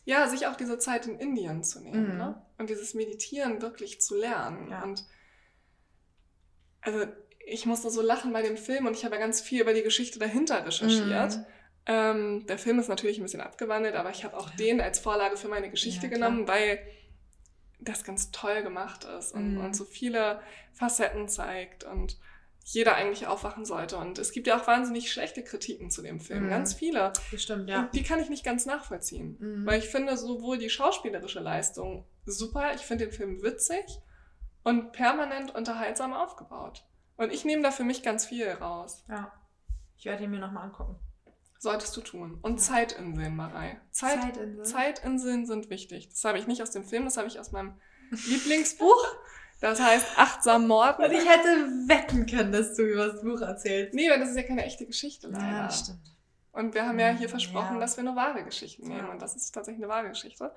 [0.07, 2.17] Ja, sich auch diese Zeit in Indien zu nehmen Mhm.
[2.17, 2.43] ne?
[2.59, 4.71] und dieses Meditieren wirklich zu lernen.
[4.71, 4.83] Ja.
[4.85, 5.05] Und
[6.81, 7.07] also
[7.45, 9.83] ich musste so lachen bei dem Film und ich habe ja ganz viel über die
[9.83, 11.37] Geschichte dahinter recherchiert.
[11.39, 11.45] Mhm.
[11.89, 14.57] Ähm, der Film ist natürlich ein bisschen abgewandelt, aber ich habe auch Ja.
[14.57, 16.79] den als Vorlage für meine Geschichte Ja, genommen, weil
[17.79, 19.61] das ganz toll gemacht ist und, Mhm.
[19.65, 20.41] und so viele
[20.73, 22.19] Facetten zeigt und
[22.69, 23.97] jeder eigentlich aufwachen sollte.
[23.97, 26.51] Und es gibt ja auch wahnsinnig schlechte Kritiken zu dem Film, Mhm.
[26.51, 27.13] ganz viele.
[27.31, 27.83] Bestimmt, ja.
[27.83, 29.37] Und die kann ich nicht ganz nachvollziehen.
[29.39, 29.67] Mhm.
[29.67, 33.85] Weil ich finde sowohl die schauspielerische Leistung super, ich finde den Film witzig
[34.65, 36.85] und permanent unterhaltsam aufgebaut.
[37.17, 39.05] Und ich nehme da für mich ganz viel raus.
[39.09, 39.33] ja.
[39.99, 40.97] Ich werde ihn mir nochmal angucken.
[41.59, 42.39] Solltest du tun.
[42.43, 42.59] Und Ja.
[42.59, 43.81] Zeitinseln, Marei.
[43.93, 44.65] Zeit, Zeitinsel.
[44.65, 46.11] Zeitinseln sind wichtig.
[46.11, 49.07] Das habe ich nicht aus dem Film, das habe ich aus meinem Lieblingsbuch.
[49.61, 51.05] Das heißt Achtsam Morden.
[51.05, 51.49] Und ich hätte
[51.89, 53.95] wetten können, dass du über das Buch erzählst.
[53.95, 55.47] Nee, weil das ist ja keine echte Geschichte leider.
[55.47, 56.01] Ja, das stimmt.
[56.53, 57.81] Und wir haben ja hier versprochen, Ja.
[57.81, 59.07] dass wir nur wahre Geschichten nehmen.
[59.07, 59.13] Ja.
[59.13, 60.55] Und das ist tatsächlich eine wahre Geschichte.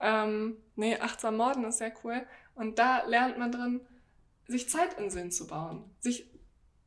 [0.00, 2.26] Ähm, nee, Achtsam Morden ist sehr cool.
[2.54, 3.80] Und da lernt man drin,
[4.46, 5.84] sich Zeitinseln zu bauen.
[6.00, 6.28] Sich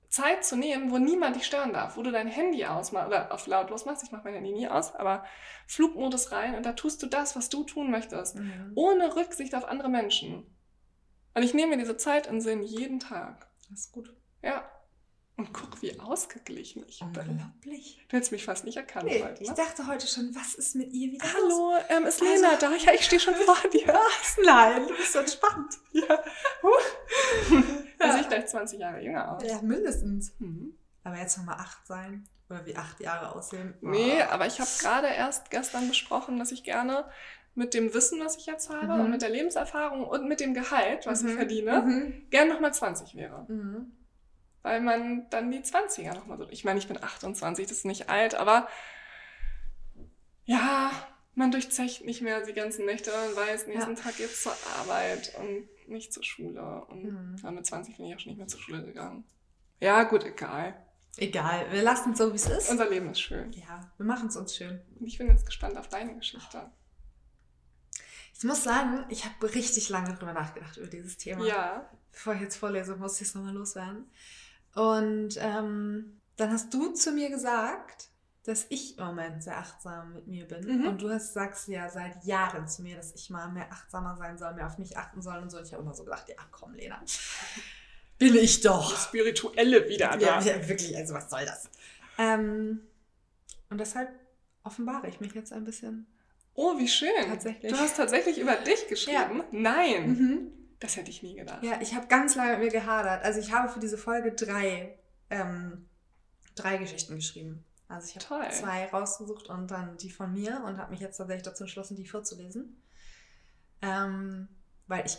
[0.10, 1.96] Zeit zu nehmen, wo niemand dich stören darf.
[1.96, 4.04] Wo du dein Handy ausmachst oder auf lautlos machst.
[4.04, 5.24] Ich mache mein Handy nie aus, aber
[5.68, 8.36] Flugmodus rein und da tust du das, was du tun möchtest.
[8.36, 8.74] Mhm.
[8.76, 10.51] Ohne Rücksicht auf andere Menschen.
[11.34, 13.48] Und ich nehme mir diese Zeitinseln jeden Tag.
[13.70, 14.14] Das ist gut.
[14.42, 14.70] Ja.
[15.38, 17.30] Und guck, wie ausgeglichen ich bin.
[17.30, 18.06] Unglaublich.
[18.10, 19.56] Du hättest mich fast nicht erkannt Nee, heute, ich ne?
[19.56, 21.26] dachte heute schon, was ist mit ihr wieder?
[21.34, 22.76] Hallo, ähm, ist Also- Lena da?
[22.76, 23.88] Ja, ich stehe schon vor dir.
[23.88, 24.38] Was?
[24.46, 25.78] Nein, du bist so entspannt.
[25.94, 26.24] ja.
[26.62, 27.64] Huh.
[27.98, 28.12] Da Ja.
[28.14, 29.44] sehe ich gleich 20 Jahre jünger aus.
[29.44, 30.34] Ja, mindestens.
[30.40, 30.76] Mhm.
[31.04, 32.28] Aber jetzt nochmal acht sein.
[32.50, 33.74] Oder wie acht Jahre aussehen.
[33.82, 34.32] Nee, Oh.
[34.32, 37.06] aber ich habe gerade erst gestern besprochen, dass ich gerne
[37.54, 39.00] mit dem Wissen, was ich jetzt habe Mhm.
[39.02, 41.36] und mit der Lebenserfahrung und mit dem Gehalt, was ich Mhm.
[41.36, 42.30] verdiene, Mhm.
[42.30, 43.46] gern nochmal 20 wäre.
[43.50, 43.92] Mhm.
[44.64, 46.48] Weil man dann die 20er nochmal so.
[46.50, 48.68] Ich meine, ich bin 28, das ist nicht alt, aber
[50.46, 50.92] ja,
[51.36, 55.68] man durchzecht nicht mehr die ganzen Nächte und weiß, nächsten Tag geht's zur Arbeit und
[55.90, 56.86] nicht zur Schule.
[56.90, 57.36] Und Mhm.
[57.44, 59.24] ja, mit 20 bin ich auch schon nicht mehr zur Schule gegangen.
[59.80, 60.76] Ja, gut, egal.
[61.18, 62.70] Egal, wir lassen es so, wie es ist.
[62.70, 63.52] Unser Leben ist schön.
[63.52, 64.80] ja, wir machen es uns schön.
[65.00, 66.70] Und ich bin jetzt gespannt auf deine Geschichte.
[68.42, 71.46] Ich muss sagen, ich habe richtig lange drüber nachgedacht über dieses Thema.
[71.46, 71.88] Ja.
[72.12, 74.10] Bevor ich jetzt vorlese, muss ich es nochmal loswerden.
[74.74, 78.10] Und ähm, dann hast du zu mir gesagt,
[78.44, 80.66] dass ich im Moment sehr achtsam mit mir bin.
[80.66, 80.88] Mhm.
[80.88, 84.40] Und du hast, sagst ja seit Jahren zu mir, dass ich mal mehr achtsamer sein
[84.40, 85.60] soll, mehr auf mich achten soll und so.
[85.60, 87.00] Und ich habe immer so gedacht, ja komm, Lena,
[88.18, 88.98] bin ich doch.
[88.98, 90.40] Spirituelle wieder da.
[90.40, 91.70] Ja, ja, wirklich, also was soll das?
[92.18, 92.82] Ähm,
[93.70, 94.10] und deshalb
[94.64, 96.08] offenbare ich mich jetzt ein bisschen.
[96.54, 97.10] Oh, wie schön.
[97.28, 97.72] Tatsächlich.
[97.72, 99.44] Du hast tatsächlich über dich geschrieben?
[99.52, 100.08] Nein.
[100.08, 100.52] Mhm.
[100.80, 101.64] Das hätte ich nie gedacht.
[101.64, 103.24] Ja, ich habe ganz lange mit mir gehadert.
[103.24, 104.98] Also ich habe für diese Folge drei,
[105.30, 105.88] ähm,
[106.56, 107.64] drei Geschichten geschrieben.
[107.88, 111.44] Also ich habe zwei rausgesucht und dann die von mir und habe mich jetzt tatsächlich
[111.44, 112.82] dazu entschlossen, die vorzulesen.
[113.82, 114.48] Ähm,
[114.88, 115.18] weil ich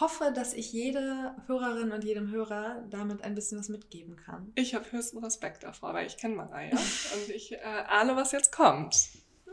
[0.00, 4.52] hoffe, dass ich jede Hörerin und jedem Hörer damit ein bisschen was mitgeben kann.
[4.54, 6.70] Ich habe höchsten Respekt davor, weil ich kenne Mareia
[7.14, 8.96] und ich äh, ahne, was jetzt kommt.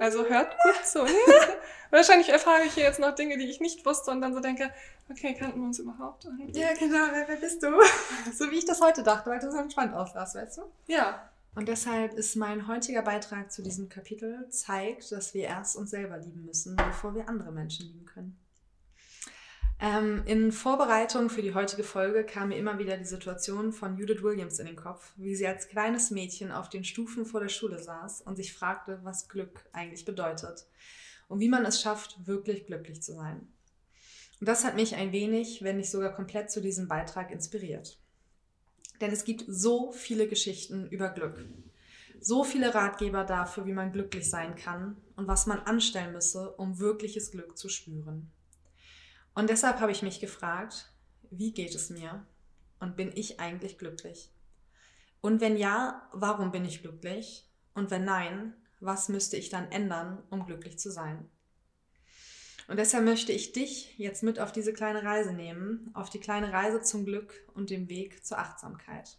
[0.02, 1.06] Also hört gut zu.
[1.92, 4.72] Wahrscheinlich erfahre ich hier jetzt noch Dinge, die ich nicht wusste und dann so denke,
[5.12, 6.24] okay, kannten wir uns überhaupt?
[6.54, 7.06] Ja, genau.
[7.12, 7.68] Wer, wer bist du?
[8.34, 10.62] so wie ich das heute dachte, weil du so entspannt aussahst, weißt du?
[10.88, 11.30] Ja.
[11.54, 16.18] Und deshalb ist mein heutiger Beitrag zu diesem Kapitel zeigt, dass wir erst uns selber
[16.18, 18.40] lieben müssen, bevor wir andere Menschen lieben können.
[19.84, 24.22] Ähm, in Vorbereitung für die heutige Folge kam mir immer wieder die Situation von Judith
[24.22, 27.82] Williams in den Kopf, wie sie als kleines Mädchen auf den Stufen vor der Schule
[27.82, 30.68] saß und sich fragte, was Glück eigentlich bedeutet
[31.28, 33.48] und wie man es schafft, wirklich glücklich zu sein.
[34.40, 37.98] Und das hat mich ein wenig, wenn nicht sogar komplett zu diesem Beitrag inspiriert.
[39.02, 41.44] Denn es gibt so viele Geschichten über Glück.
[42.20, 46.78] So viele Ratgeber dafür, wie man glücklich sein kann und was man anstellen müsse, um
[46.78, 48.32] wirkliches Glück zu spüren.
[49.34, 50.92] Und deshalb habe ich mich gefragt,
[51.30, 52.26] wie geht es mir
[52.80, 54.32] und bin ich eigentlich glücklich?
[55.22, 57.48] Und wenn ja, warum bin ich glücklich?
[57.74, 61.30] Und wenn nein, was müsste ich dann ändern, um glücklich zu sein?
[62.68, 66.52] Und deshalb möchte ich dich jetzt mit auf diese kleine Reise nehmen, auf die kleine
[66.52, 69.18] Reise zum Glück und dem Weg zur Achtsamkeit.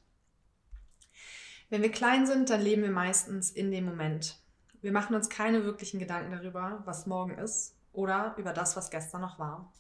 [1.69, 4.39] Wenn wir klein sind, dann leben wir meistens in dem Moment.
[4.81, 9.21] Wir machen uns keine wirklichen Gedanken darüber, was morgen ist oder über das, was gestern
[9.21, 9.73] noch war.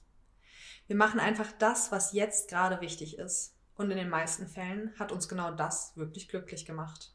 [0.86, 3.56] Wir machen einfach das, was jetzt gerade wichtig ist.
[3.74, 7.14] Und in den meisten Fällen hat uns genau das wirklich glücklich gemacht.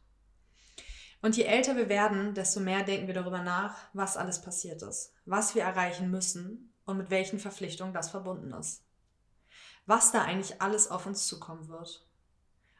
[1.21, 5.13] Und je älter wir werden, desto mehr denken wir darüber nach, was alles passiert ist,
[5.25, 8.83] was wir erreichen müssen und mit welchen Verpflichtungen das verbunden ist.
[9.85, 12.05] Was da eigentlich alles auf uns zukommen wird.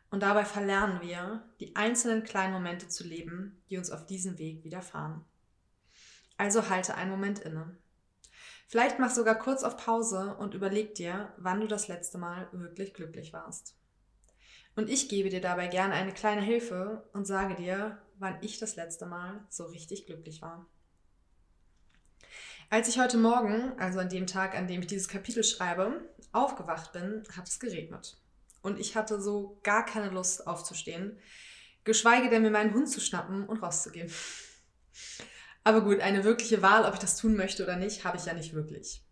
[0.09, 4.63] Und dabei verlernen wir, die einzelnen kleinen Momente zu leben, die uns auf diesem Weg
[4.63, 5.25] widerfahren.
[6.37, 7.75] Also halte einen Moment inne.
[8.67, 12.93] Vielleicht mach sogar kurz auf Pause und überleg dir, wann du das letzte Mal wirklich
[12.93, 13.75] glücklich warst.
[14.75, 18.75] Und ich gebe dir dabei gerne eine kleine Hilfe und sage dir, wann ich das
[18.75, 20.67] letzte Mal so richtig glücklich war.
[22.69, 26.01] Als ich heute Morgen, also an dem Tag, an dem ich dieses Kapitel schreibe,
[26.33, 28.21] aufgewacht bin, hat es geregnet.
[28.61, 31.17] Und ich hatte so gar keine Lust aufzustehen,
[31.85, 34.11] geschweige denn mir meinen Hund zu schnappen und rauszugehen.
[35.67, 38.33] Aber gut, eine wirkliche Wahl, ob ich das tun möchte oder nicht, habe ich ja
[38.33, 39.05] nicht wirklich.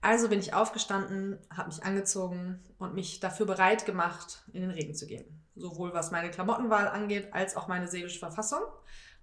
[0.00, 4.94] Also bin ich aufgestanden, habe mich angezogen und mich dafür bereit gemacht, in den Regen
[4.94, 5.42] zu gehen.
[5.56, 8.60] Sowohl was meine Klamottenwahl angeht, als auch meine seelische Verfassung,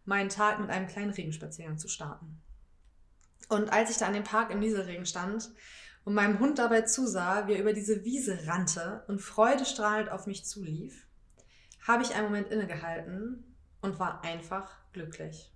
[0.03, 2.41] meinen Tag mit einem kleinen Regenspaziergang zu starten.
[3.47, 5.51] Und als ich da an dem Park im Nieselregen stand
[6.03, 10.43] und meinem Hund dabei zusah, wie er über diese Wiese rannte und freudestrahlend auf mich
[10.43, 11.07] zulief,
[11.87, 15.54] habe ich einen Moment innegehalten und war einfach glücklich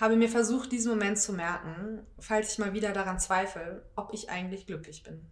[0.00, 4.30] habe mir versucht, diesen Moment zu merken, falls ich mal wieder daran zweifle, ob ich
[4.30, 5.30] eigentlich glücklich bin.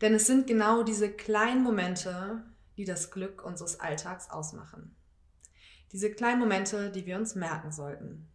[0.00, 2.44] Denn es sind genau diese kleinen Momente,
[2.76, 4.94] die das Glück unseres Alltags ausmachen.
[5.92, 8.28] Diese kleinen Momente, die wir uns merken sollten.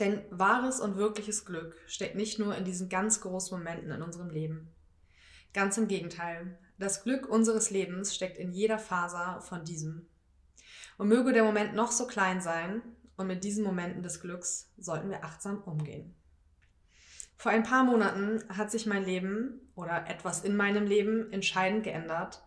[0.00, 4.30] Denn wahres und wirkliches Glück steckt nicht nur in diesen ganz großen Momenten in unserem
[4.30, 4.74] Leben.
[5.54, 10.08] Ganz im Gegenteil, das Glück unseres Lebens steckt in jeder Faser von diesem.
[10.98, 12.82] Und möge der Moment noch so klein sein,
[13.20, 16.16] und mit diesen Momenten des Glücks sollten wir achtsam umgehen.
[17.36, 22.42] Vor ein paar Monaten hat sich mein Leben oder etwas in meinem Leben entscheidend geändert,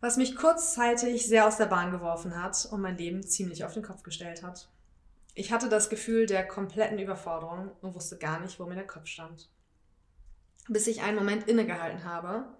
[0.00, 3.82] was mich kurzzeitig sehr aus der Bahn geworfen hat und mein Leben ziemlich auf den
[3.82, 4.70] Kopf gestellt hat.
[5.34, 9.06] Ich hatte das Gefühl der kompletten Überforderung und wusste gar nicht, wo mir der Kopf
[9.06, 9.50] stand.
[10.68, 12.56] Bis ich einen Moment innegehalten habe,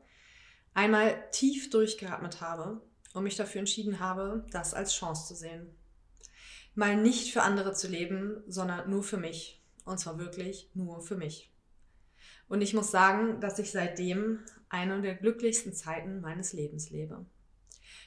[0.75, 2.81] einmal tief durchgeatmet habe
[3.15, 5.77] und mich dafür entschieden habe, das als Chance zu sehen
[6.75, 9.63] mal nicht für andere zu leben, sondern nur für mich.
[9.85, 11.53] Und zwar wirklich nur für mich.
[12.49, 17.25] Und ich muss sagen, dass ich seitdem eine der glücklichsten Zeiten meines Lebens lebe.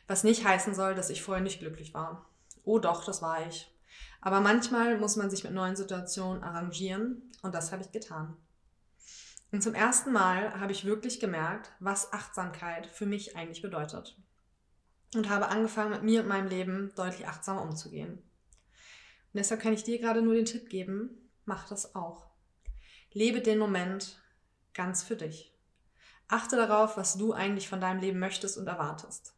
[0.07, 2.29] Was nicht heißen soll, dass ich vorher nicht glücklich war.
[2.63, 3.69] Oh doch, das war ich.
[4.21, 8.35] Aber manchmal muss man sich mit neuen Situationen arrangieren und das habe ich getan.
[9.51, 14.17] Und zum ersten Mal habe ich wirklich gemerkt, was Achtsamkeit für mich eigentlich bedeutet.
[15.13, 18.23] Und habe angefangen, mit mir und meinem Leben deutlich achtsamer umzugehen.
[19.33, 21.09] Und deshalb kann ich dir gerade nur den Tipp geben,
[21.45, 22.27] mach das auch.
[23.13, 24.21] Lebe den Moment
[24.75, 25.55] ganz für dich.
[26.27, 29.33] Achte darauf, was du eigentlich von deinem Leben möchtest und erwartest.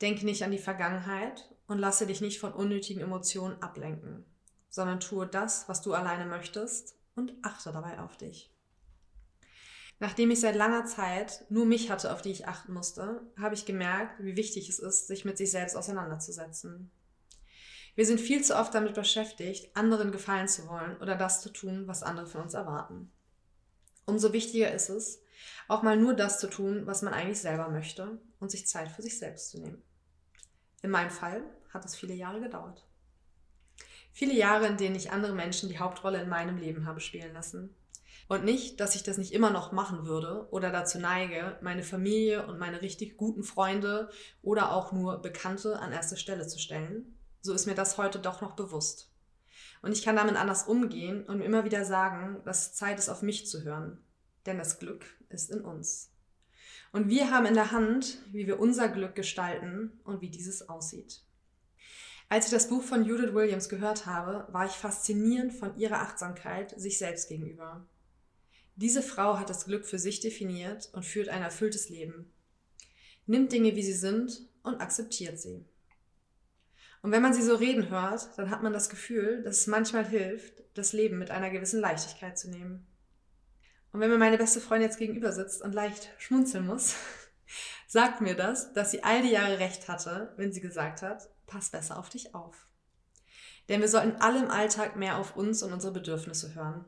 [0.00, 4.24] Denke nicht an die Vergangenheit und lasse dich nicht von unnötigen Emotionen ablenken,
[4.68, 8.52] sondern tue das, was du alleine möchtest und achte dabei auf dich.
[10.00, 13.64] Nachdem ich seit langer Zeit nur mich hatte, auf die ich achten musste, habe ich
[13.64, 16.90] gemerkt, wie wichtig es ist, sich mit sich selbst auseinanderzusetzen
[17.94, 21.86] wir sind viel zu oft damit beschäftigt, anderen gefallen zu wollen oder das zu tun,
[21.86, 23.10] was andere von uns erwarten.
[24.06, 25.22] Umso wichtiger ist es,
[25.68, 29.02] auch mal nur das zu tun, was man eigentlich selber möchte und sich Zeit für
[29.02, 29.82] sich selbst zu nehmen.
[30.82, 32.84] In meinem Fall hat es viele Jahre gedauert.
[34.12, 37.74] Viele Jahre, in denen ich andere Menschen die Hauptrolle in meinem Leben habe spielen lassen.
[38.28, 42.46] Und nicht, dass ich das nicht immer noch machen würde oder dazu neige, meine Familie
[42.46, 44.08] und meine richtig guten Freunde
[44.42, 47.13] oder auch nur Bekannte an erste Stelle zu stellen,
[47.44, 49.12] so ist mir das heute doch noch bewusst.
[49.82, 53.20] Und ich kann damit anders umgehen und immer wieder sagen, dass es Zeit ist, auf
[53.20, 54.02] mich zu hören.
[54.46, 56.10] Denn das Glück ist in uns.
[56.90, 61.22] Und wir haben in der Hand, wie wir unser Glück gestalten und wie dieses aussieht.
[62.30, 66.72] Als ich das Buch von Judith Williams gehört habe, war ich fasziniert von ihrer Achtsamkeit
[66.80, 67.86] sich selbst gegenüber.
[68.76, 72.32] Diese Frau hat das Glück für sich definiert und führt ein erfülltes Leben.
[73.26, 75.66] Nimmt Dinge, wie sie sind und akzeptiert sie.
[77.04, 80.06] Und wenn man sie so reden hört, dann hat man das Gefühl, dass es manchmal
[80.06, 82.86] hilft, das Leben mit einer gewissen Leichtigkeit zu nehmen.
[83.92, 86.94] Und wenn mir meine beste Freundin jetzt gegenüber sitzt und leicht schmunzeln muss,
[87.86, 91.68] sagt mir das, dass sie all die Jahre recht hatte, wenn sie gesagt hat, pass
[91.68, 92.68] besser auf dich auf.
[93.68, 96.86] Denn wir sollten alle im Alltag mehr auf uns und unsere Bedürfnisse hören.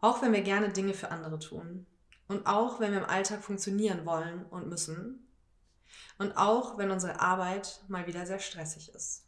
[0.00, 1.86] Auch wenn wir gerne Dinge für andere tun.
[2.26, 5.28] Und auch wenn wir im Alltag funktionieren wollen und müssen,
[6.22, 9.24] und auch wenn unsere Arbeit mal wieder sehr stressig ist.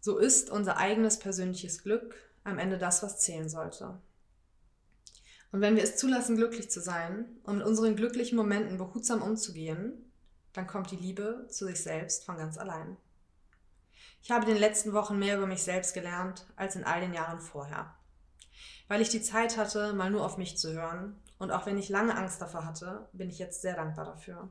[0.00, 4.00] So ist unser eigenes persönliches Glück am Ende das, was zählen sollte.
[5.50, 10.12] Und wenn wir es zulassen, glücklich zu sein und mit unseren glücklichen Momenten behutsam umzugehen,
[10.52, 12.96] dann kommt die Liebe zu sich selbst von ganz allein.
[14.22, 17.14] Ich habe in den letzten Wochen mehr über mich selbst gelernt als in all den
[17.14, 17.94] Jahren vorher.
[18.88, 21.20] Weil ich die Zeit hatte, mal nur auf mich zu hören.
[21.38, 24.50] Und auch wenn ich lange Angst davor hatte, bin ich jetzt sehr dankbar dafür.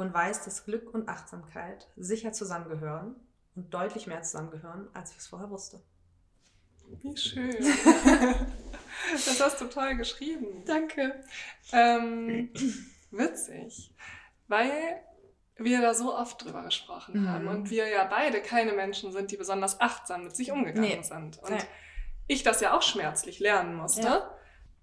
[0.00, 3.16] Und weiß, dass Glück und Achtsamkeit sicher zusammengehören
[3.54, 5.82] und deutlich mehr zusammengehören, als ich es vorher wusste.
[7.02, 7.54] Wie schön.
[9.12, 10.64] das hast du toll geschrieben.
[10.64, 11.22] Danke.
[11.72, 12.48] Ähm,
[13.10, 13.92] witzig,
[14.48, 15.02] weil
[15.56, 17.28] wir da so oft drüber gesprochen Mhm.
[17.28, 21.02] haben und wir ja beide keine Menschen sind, die besonders achtsam mit sich umgegangen Nee.
[21.02, 21.36] sind.
[21.42, 21.58] Und Nee.
[22.26, 24.34] ich das ja auch schmerzlich lernen musste, Ja.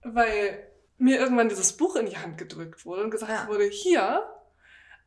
[0.04, 0.68] weil
[1.00, 3.48] mir irgendwann dieses Buch in die Hand gedrückt wurde und gesagt Ja.
[3.48, 4.32] wurde, hier,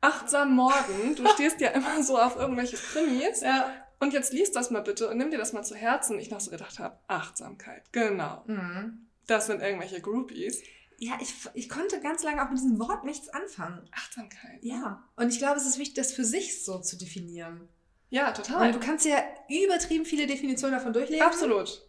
[0.01, 3.71] achtsam morgen, du stehst ja immer so auf irgendwelche Krimis Ja.
[3.99, 6.19] und jetzt liest das mal bitte und nimm dir das mal zu Herzen.
[6.19, 8.43] Ich noch so gedacht habe, Achtsamkeit, genau.
[8.47, 9.07] Mhm.
[9.27, 10.63] Das sind irgendwelche Groupies.
[10.99, 13.89] Ja, ich, ich konnte ganz lange auch mit diesem Wort nichts anfangen.
[13.95, 14.59] Achtsamkeit.
[14.63, 15.03] Ja.
[15.17, 17.69] Und ich glaube, es ist wichtig, das für sich so zu definieren.
[18.11, 18.73] Ja, Weil total.
[18.73, 19.17] du kannst ja
[19.49, 21.25] übertrieben viele Definitionen davon durchlesen.
[21.25, 21.87] Absolut.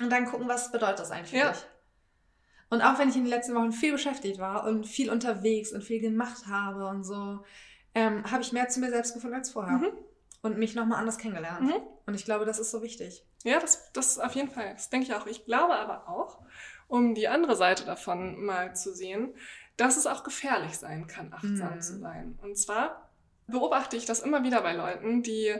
[0.00, 1.50] Und dann gucken, was bedeutet das eigentlich für Ja.
[1.52, 1.60] dich.
[2.74, 5.82] Und auch wenn ich in den letzten Wochen viel beschäftigt war und viel unterwegs und
[5.84, 7.44] viel gemacht habe und so,
[7.94, 9.78] ähm, habe ich mehr zu mir selbst gefunden als vorher.
[9.78, 9.92] Mhm.
[10.42, 11.62] Und mich nochmal anders kennengelernt.
[11.62, 11.74] Mhm.
[12.06, 13.24] Und ich glaube, das ist so wichtig.
[13.44, 14.72] Ja, das, das auf jeden Fall.
[14.74, 15.26] Das denke ich auch.
[15.26, 16.40] Ich glaube aber auch,
[16.88, 19.34] um die andere Seite davon mal zu sehen,
[19.76, 21.80] dass es auch gefährlich sein kann, achtsam Mhm.
[21.80, 22.38] zu sein.
[22.42, 23.08] Und zwar
[23.46, 25.54] beobachte ich das immer wieder bei Leuten, die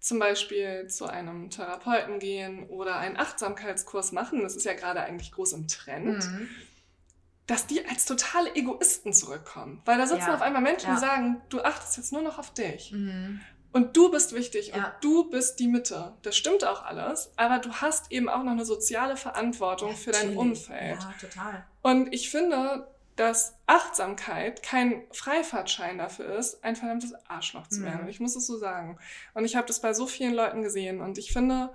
[0.00, 4.42] zum Beispiel zu einem Therapeuten gehen oder einen Achtsamkeitskurs machen.
[4.42, 6.24] Das ist ja gerade eigentlich groß im Trend.
[6.24, 6.48] Mhm.
[7.46, 9.82] dass die als totale Egoisten zurückkommen.
[9.84, 10.34] Weil da sitzen Ja.
[10.36, 10.94] auf einmal Menschen, Ja.
[10.94, 12.92] die sagen, du achtest jetzt nur noch auf dich.
[12.92, 13.40] Mhm.
[13.72, 14.76] Und du bist wichtig Ja.
[14.76, 16.12] und du bist die Mitte.
[16.22, 20.34] Das stimmt auch alles, aber du hast eben auch noch eine soziale Verantwortung für dein
[20.34, 20.38] Natürlich.
[20.38, 21.00] Umfeld.
[21.00, 21.66] Ja, total.
[21.82, 22.86] Und ich finde,
[23.20, 28.04] dass Achtsamkeit kein Freifahrtschein dafür ist, ein verdammtes Arschloch zu werden.
[28.04, 28.08] Mhm.
[28.08, 28.98] Ich muss es so sagen.
[29.34, 31.02] Und ich habe das bei so vielen Leuten gesehen.
[31.02, 31.68] Und ich finde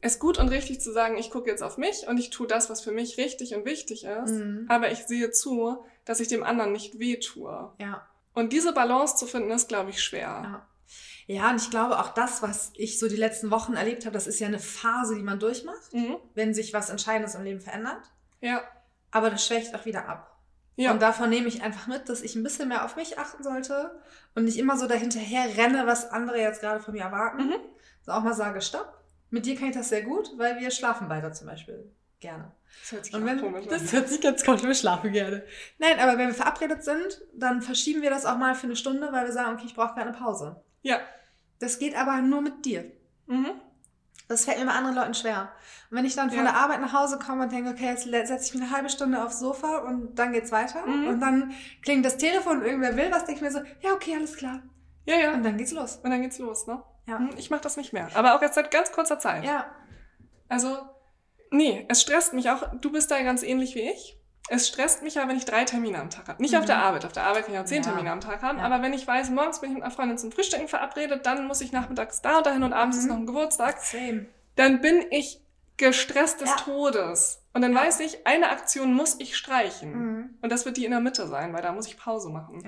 [0.00, 2.70] es gut und richtig zu sagen, ich gucke jetzt auf mich und ich tue das,
[2.70, 4.32] was für mich richtig und wichtig ist.
[4.32, 4.66] Mhm.
[4.68, 7.72] Aber ich sehe zu, dass ich dem anderen nicht wehtue.
[7.78, 8.04] Ja.
[8.34, 10.40] Und diese Balance zu finden, ist, glaube ich, schwer.
[10.42, 10.66] Ja.
[11.28, 14.26] Ja, und ich glaube auch das, was ich so die letzten Wochen erlebt habe, das
[14.26, 16.16] ist ja eine Phase, die man durchmacht, Mhm.
[16.34, 18.02] wenn sich was Entscheidendes im Leben verändert.
[18.40, 18.64] Ja.
[19.12, 20.29] Aber das schwächt auch wieder ab.
[20.76, 20.92] Ja.
[20.92, 24.00] Und davon nehme ich einfach mit, dass ich ein bisschen mehr auf mich achten sollte
[24.34, 27.48] und nicht immer so dahinterher renne, was andere jetzt gerade von mir erwarten.
[27.48, 27.56] Mhm.
[28.02, 28.98] So auch mal sage, stopp.
[29.30, 32.50] Mit dir kann ich das sehr gut, weil wir schlafen beide zum Beispiel gerne.
[32.82, 33.92] Das hört sich Und wenn, komisch das an.
[33.92, 35.44] hört sich ganz komisch, wir schlafen gerne.
[35.78, 39.08] Nein, aber wenn wir verabredet sind, dann verschieben wir das auch mal für eine Stunde,
[39.12, 40.56] weil wir sagen, okay, ich brauche gerade eine Pause.
[40.82, 41.00] Ja.
[41.58, 42.90] Das geht aber nur mit dir.
[43.26, 43.50] Mhm.
[44.30, 45.50] Das fällt mir bei anderen Leuten schwer.
[45.90, 46.44] Und wenn ich dann von Ja.
[46.52, 49.22] der Arbeit nach Hause komme und denke, okay, jetzt setze ich mich eine halbe Stunde
[49.24, 50.86] aufs Sofa und dann geht's weiter.
[50.86, 51.08] Mhm.
[51.08, 54.14] Und dann klingt das Telefon und irgendwer will was, denke ich mir so, ja, okay,
[54.14, 54.62] alles klar.
[55.04, 55.32] Ja, ja.
[55.34, 55.96] Und dann geht's los.
[55.96, 56.80] Und dann geht's los, ne?
[57.06, 57.18] Ja.
[57.18, 58.08] Mhm, Ich mache das nicht mehr.
[58.14, 59.44] Aber auch jetzt seit ganz kurzer Zeit.
[59.44, 59.66] Ja.
[60.48, 60.78] Also,
[61.50, 62.62] nee, es stresst mich auch.
[62.80, 64.16] Du bist da ganz ähnlich wie ich.
[64.52, 66.42] Es stresst mich ja, wenn ich drei Termine am Tag habe.
[66.42, 66.66] Nicht auf Mhm.
[66.66, 67.04] der Arbeit.
[67.04, 67.90] Auf der Arbeit kann ich auch zehn Ja.
[67.90, 68.58] Termine am Tag haben.
[68.58, 68.64] Ja.
[68.64, 71.60] Aber wenn ich weiß, morgens bin ich mit einer Freundin zum Frühstücken verabredet, dann muss
[71.60, 73.02] ich nachmittags da und dahin und abends Mhm.
[73.02, 74.26] ist noch ein Geburtstag, Same.
[74.56, 75.40] dann bin ich
[75.76, 76.56] gestresst des Ja.
[76.56, 77.42] Todes.
[77.54, 79.92] Und dann weiß ich, eine Aktion muss ich streichen.
[79.92, 80.38] Mhm.
[80.42, 82.62] Und das wird die in der Mitte sein, weil da muss ich Pause machen.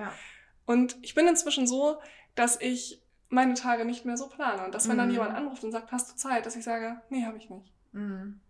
[0.66, 1.98] Und ich bin inzwischen so,
[2.36, 4.64] dass ich meine Tage nicht mehr so plane.
[4.64, 5.14] Und dass, wenn dann Mhm.
[5.14, 7.72] jemand anruft und sagt, hast du Zeit, dass ich sage, nee, habe ich nicht.
[7.92, 8.40] Mhm.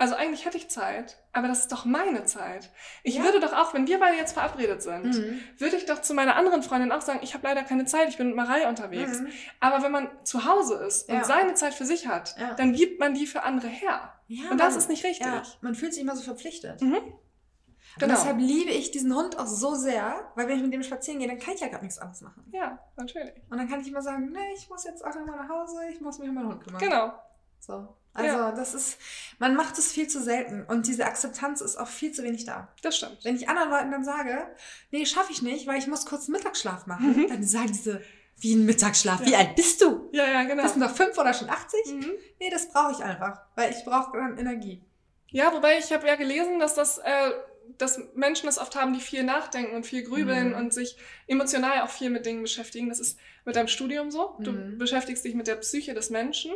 [0.00, 2.70] Also eigentlich hätte ich Zeit, aber das ist doch meine Zeit.
[3.02, 3.24] Ich Ja.
[3.24, 5.40] würde doch auch, wenn wir beide jetzt verabredet sind, Mhm.
[5.58, 8.16] würde ich doch zu meiner anderen Freundin auch sagen, ich habe leider keine Zeit, ich
[8.16, 9.20] bin mit Marei unterwegs.
[9.20, 9.28] Mhm.
[9.58, 11.24] Aber wenn man zu Hause ist und Ja.
[11.24, 12.54] seine Zeit für sich hat, Ja.
[12.54, 14.12] dann gibt man die für andere her.
[14.50, 15.26] Und das ist nicht richtig.
[15.62, 16.80] Man fühlt sich immer so verpflichtet.
[16.80, 16.94] Mhm.
[16.94, 18.14] Und Genau.
[18.14, 21.26] deshalb liebe ich diesen Hund auch so sehr, weil wenn ich mit dem spazieren gehe,
[21.26, 22.44] dann kann ich ja gar nichts anderes machen.
[22.52, 23.32] Ja, natürlich.
[23.50, 26.00] Und dann kann ich immer sagen, nee, ich muss jetzt auch mal nach Hause, ich
[26.00, 26.80] muss mich um meinen Hund kümmern.
[26.80, 27.12] Genau.
[27.58, 27.88] So.
[28.18, 28.98] Also das ist,
[29.38, 32.68] man macht es viel zu selten und diese Akzeptanz ist auch viel zu wenig da.
[32.82, 33.18] Das stimmt.
[33.24, 34.46] Wenn ich anderen Leuten dann sage,
[34.90, 37.28] nee, schaffe ich nicht, weil ich muss kurz einen Mittagsschlaf machen, Mhm.
[37.28, 38.00] dann sagen diese,
[38.40, 39.38] wie ein Mittagsschlaf, wie Ja.
[39.38, 40.08] alt bist du?
[40.12, 40.62] Ja, ja, genau.
[40.62, 41.86] Bist du noch fünf oder schon 80?
[41.94, 42.12] Mhm.
[42.40, 44.82] Nee, das brauche ich einfach, weil ich brauche dann Energie.
[45.30, 47.30] Ja, wobei ich habe ja gelesen, dass das, äh,
[47.76, 50.54] dass Menschen das oft haben, die viel nachdenken und viel grübeln Mhm.
[50.56, 50.96] und sich
[51.26, 52.88] emotional auch viel mit Dingen beschäftigen.
[52.88, 54.36] Das ist mit deinem Studium so.
[54.38, 54.78] Du Mhm.
[54.78, 56.52] beschäftigst dich mit der Psyche des Menschen.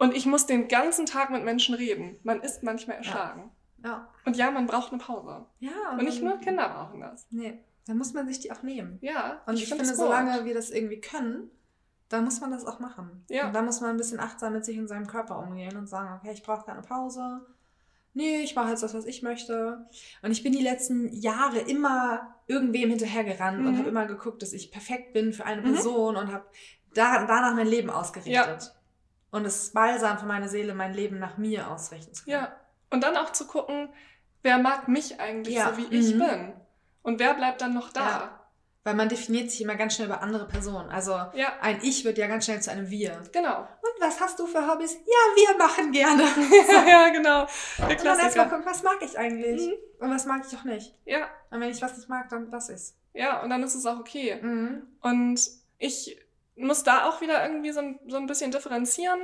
[0.00, 2.18] Und ich muss den ganzen Tag mit Menschen reden.
[2.22, 3.50] Man ist manchmal erschlagen.
[3.84, 4.08] Ja.
[4.24, 5.46] Und ja, man braucht eine Pause.
[5.60, 7.26] Ja, Und nicht nur Kinder brauchen das.
[7.30, 8.98] Nee, dann muss man sich die auch nehmen.
[9.02, 11.50] Ja, Und ich, find finde, solange wir das irgendwie können,
[12.08, 13.24] dann muss man das auch machen.
[13.28, 13.46] Ja.
[13.46, 16.18] Und dann muss man ein bisschen achtsam mit sich und seinem Körper umgehen und sagen,
[16.18, 17.46] okay, ich brauche gerade eine Pause.
[18.12, 19.86] Nee, ich mache jetzt das, was ich möchte.
[20.22, 23.78] Und ich bin die letzten Jahre immer irgendwem hinterhergerannt und Mhm.
[23.78, 25.74] habe immer geguckt, dass ich perfekt bin für eine Mhm.
[25.74, 26.44] Person und habe
[26.94, 28.74] da, danach mein Leben ausgerichtet.
[29.30, 32.36] Und es ist balsam für meine Seele, mein Leben nach mir ausrichten zu können.
[32.42, 32.52] Ja.
[32.90, 33.88] Und dann auch zu gucken,
[34.42, 35.70] wer mag mich eigentlich Ja.
[35.70, 36.18] so, wie ich Mhm.
[36.18, 36.52] bin?
[37.02, 38.00] Und wer bleibt dann noch da?
[38.00, 38.36] Ja.
[38.82, 40.88] Weil man definiert sich immer ganz schnell über andere Personen.
[40.90, 43.22] Also Ja, ein Ich wird ja ganz schnell zu einem Wir.
[43.30, 43.60] genau.
[43.60, 44.94] Und was hast du für Hobbys?
[44.94, 45.00] Ja,
[45.36, 46.22] wir machen gerne.
[46.88, 47.46] ja, genau.
[47.78, 48.44] Der Und dann erstmal Klassiker.
[48.46, 49.66] gucken, was mag ich eigentlich?
[49.68, 49.74] Mhm.
[50.04, 50.94] Und was mag ich auch nicht?
[51.04, 52.96] Ja, Und wenn ich was nicht mag, dann lass ich's.
[53.12, 54.40] ja, und dann ist es auch okay.
[54.42, 54.82] Mhm.
[55.02, 55.40] Und
[55.78, 56.18] ich
[56.60, 59.20] muss da auch wieder irgendwie so ein, so ein bisschen differenzieren.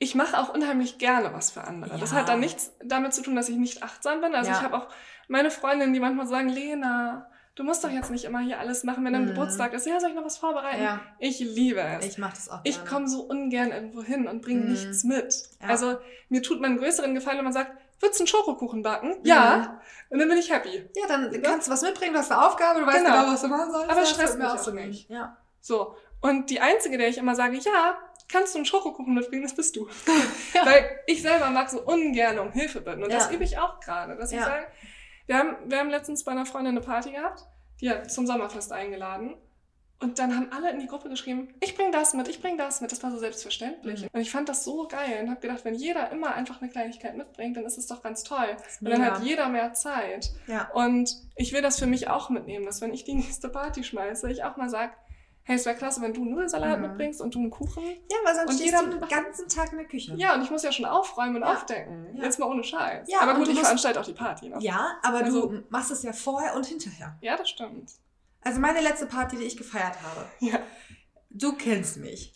[0.00, 1.98] Ich mache auch unheimlich gerne was für andere.
[1.98, 2.18] Das Ja.
[2.18, 4.34] hat dann nichts damit zu tun, dass ich nicht achtsam bin.
[4.34, 4.56] Also Ja.
[4.58, 4.88] ich habe auch
[5.26, 9.04] meine Freundinnen, die manchmal sagen, Lena, du musst doch jetzt nicht immer hier alles machen,
[9.04, 9.28] wenn dein Mhm.
[9.30, 9.86] Geburtstag ist.
[9.86, 10.82] Ja, soll ich noch was vorbereiten?
[10.82, 12.04] Ja, Ich liebe es.
[12.06, 12.88] ich mach das auch Ich gerne.
[12.90, 14.70] komme so ungern irgendwo hin und bringe Mhm.
[14.70, 15.34] nichts mit.
[15.60, 15.68] Ja.
[15.68, 15.98] Also
[16.28, 19.08] mir tut man einen größeren Gefallen, wenn man sagt, würdest du einen Schokokuchen backen?
[19.18, 19.24] Mhm.
[19.24, 19.80] Ja.
[20.10, 20.88] Und dann bin ich happy.
[20.94, 23.20] Ja, dann kannst du was mitbringen, du hast eine Aufgabe, du weißt Genau.
[23.22, 23.90] genau, was du machen sollst.
[23.90, 25.10] Aber Das stresst mich auch auch so nicht.
[25.10, 25.36] Ja.
[25.60, 25.96] So.
[26.20, 27.98] Und die Einzige, der ich immer sage, ja,
[28.30, 29.88] kannst du einen Schokokuchen mitbringen, das bist du.
[30.64, 33.02] Weil ich selber mag so ungern um Hilfe bitten.
[33.02, 33.32] Und das Ja.
[33.34, 34.16] übe ich auch gerade.
[34.16, 34.44] Dass ich Ja.
[34.44, 34.66] sage,
[35.26, 37.44] wir haben, wir haben letztens bei einer Freundin eine Party gehabt,
[37.80, 39.36] die hat zum Sommerfest eingeladen.
[40.00, 42.80] Und dann haben alle in die Gruppe geschrieben, ich bring das mit, ich bring das
[42.80, 42.92] mit.
[42.92, 44.02] Das war so selbstverständlich.
[44.02, 44.08] Mhm.
[44.12, 47.16] Und ich fand das so geil und habe gedacht, wenn jeder immer einfach eine Kleinigkeit
[47.16, 48.56] mitbringt, dann ist es doch ganz toll.
[48.80, 50.30] Und dann hat jeder mehr Zeit.
[50.46, 50.70] Ja.
[50.72, 54.30] Und ich will das für mich auch mitnehmen, dass wenn ich die nächste Party schmeiße,
[54.30, 54.92] ich auch mal sage,
[55.48, 56.88] hey, es wäre klasse, wenn du einen Nudelsalat Mhm.
[56.88, 57.82] mitbringst und du einen Kuchen.
[57.82, 60.14] ja, weil sonst Und stehst jeder den ganzen Tag in der Küche.
[60.16, 61.54] Ja, und ich muss ja schon aufräumen und Ja.
[61.54, 62.14] aufdecken.
[62.16, 62.24] Ja.
[62.24, 63.08] Jetzt mal ohne Scheiß.
[63.10, 64.48] Ja, Aber gut, ich musst- veranstalte auch die Party.
[64.50, 64.56] Ne?
[64.60, 67.16] Ja, aber Also- du machst es ja vorher und hinterher.
[67.22, 67.90] ja, das stimmt.
[68.42, 70.26] Also meine letzte Party, die ich gefeiert habe.
[70.40, 70.58] Ja,
[71.30, 72.32] Du kennst mich.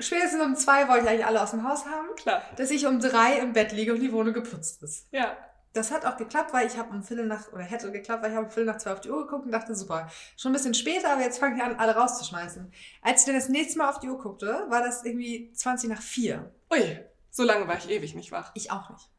[0.00, 2.42] Spätestens um zwei wollte ich eigentlich alle aus dem Haus haben, klar.
[2.56, 5.06] dass ich um drei im Bett liege und die Wohnung geputzt ist.
[5.12, 5.36] Ja,
[5.74, 8.36] Das hat auch geklappt, weil ich habe um Viertel nach, oder hätte geklappt, weil ich
[8.36, 10.72] habe um Viertel nach zwei auf die Uhr geguckt und dachte, super, schon ein bisschen
[10.72, 12.72] später, aber jetzt fange ich an, alle rauszuschmeißen.
[13.02, 16.00] Als ich dann das nächste Mal auf die Uhr guckte, war das irgendwie 20 nach
[16.00, 16.54] vier.
[16.72, 18.52] ui, so lange war ich ewig nicht wach.
[18.54, 19.10] Ich auch nicht.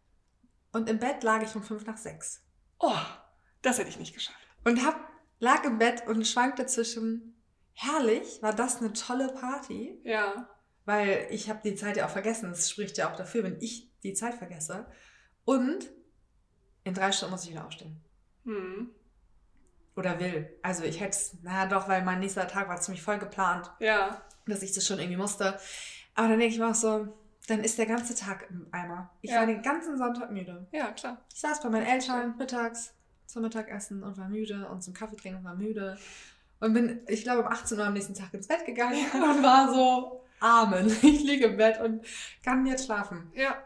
[0.71, 2.41] Und im Bett lag ich um fünf nach sechs.
[2.79, 2.95] Oh,
[3.61, 4.39] das hätte ich nicht geschafft.
[4.63, 4.97] Und hab,
[5.39, 7.41] lag im Bett und schwankte zwischen,
[7.73, 10.49] herrlich, war das eine tolle Party, Ja,
[10.85, 12.49] weil ich habe die Zeit ja auch vergessen.
[12.49, 14.85] Das spricht ja auch dafür, wenn ich die Zeit vergesse.
[15.43, 15.89] Und
[16.85, 17.97] in drei Stunden muss ich wieder aufstehen.
[18.45, 18.89] hm.
[19.97, 20.49] Oder will.
[20.61, 24.21] Also ich hätte es, na doch, weil mein nächster Tag war ziemlich voll geplant, ja,
[24.45, 25.57] dass ich das schon irgendwie musste.
[26.15, 27.07] Aber dann denke ich mir auch so,
[27.47, 29.09] dann ist der ganze Tag im Eimer.
[29.21, 29.39] Ich Ja.
[29.39, 30.67] war den ganzen Sonntag müde.
[30.73, 31.21] ja, klar.
[31.33, 32.93] Ich saß bei meinen Eltern mittags
[33.25, 35.97] zum Mittagessen und war müde und zum Kaffee trinken und war müde.
[36.59, 39.73] Und bin, ich glaube, um 18 Uhr am nächsten Tag ins Bett gegangen und war
[39.73, 40.87] so, Amen.
[41.03, 42.05] Ich liege im Bett und
[42.43, 43.31] kann jetzt schlafen.
[43.33, 43.57] Ja,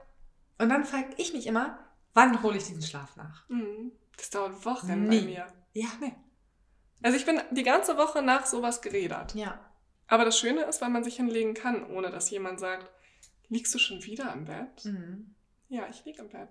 [0.60, 1.80] Und dann frage ich mich immer,
[2.14, 3.47] wann hole ich diesen Schlaf nach?
[3.49, 3.91] hm.
[4.18, 5.20] das dauert Wochen Nie.
[5.22, 5.47] bei mir.
[5.74, 5.88] Ja.
[7.01, 9.34] Also ich bin die ganze Woche nach sowas geredet.
[9.36, 9.60] Ja.
[10.07, 12.89] Aber das Schöne ist, weil man sich hinlegen kann, ohne dass jemand sagt,
[13.47, 14.84] liegst du schon wieder im Bett?
[14.86, 15.34] Mhm.
[15.70, 16.49] Ja, ich liege im Bett.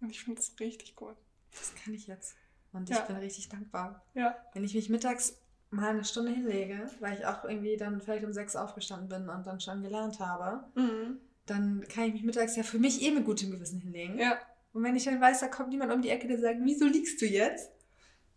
[0.00, 1.16] Und ich finde es richtig gut.
[1.50, 2.36] Das kann ich jetzt.
[2.72, 2.98] Und Ja.
[2.98, 4.04] ich bin richtig dankbar.
[4.14, 4.36] Ja.
[4.52, 5.40] Wenn ich mich mittags
[5.70, 9.46] mal eine Stunde hinlege, weil ich auch irgendwie dann vielleicht um sechs aufgestanden bin und
[9.46, 11.18] dann schon gelernt habe, Mhm.
[11.46, 14.18] dann kann ich mich mittags ja für mich eh mit gutem Gewissen hinlegen.
[14.18, 14.38] Ja,
[14.72, 17.20] Und wenn ich dann weiß, da kommt niemand um die Ecke, der sagt, wieso liegst
[17.20, 17.70] du jetzt?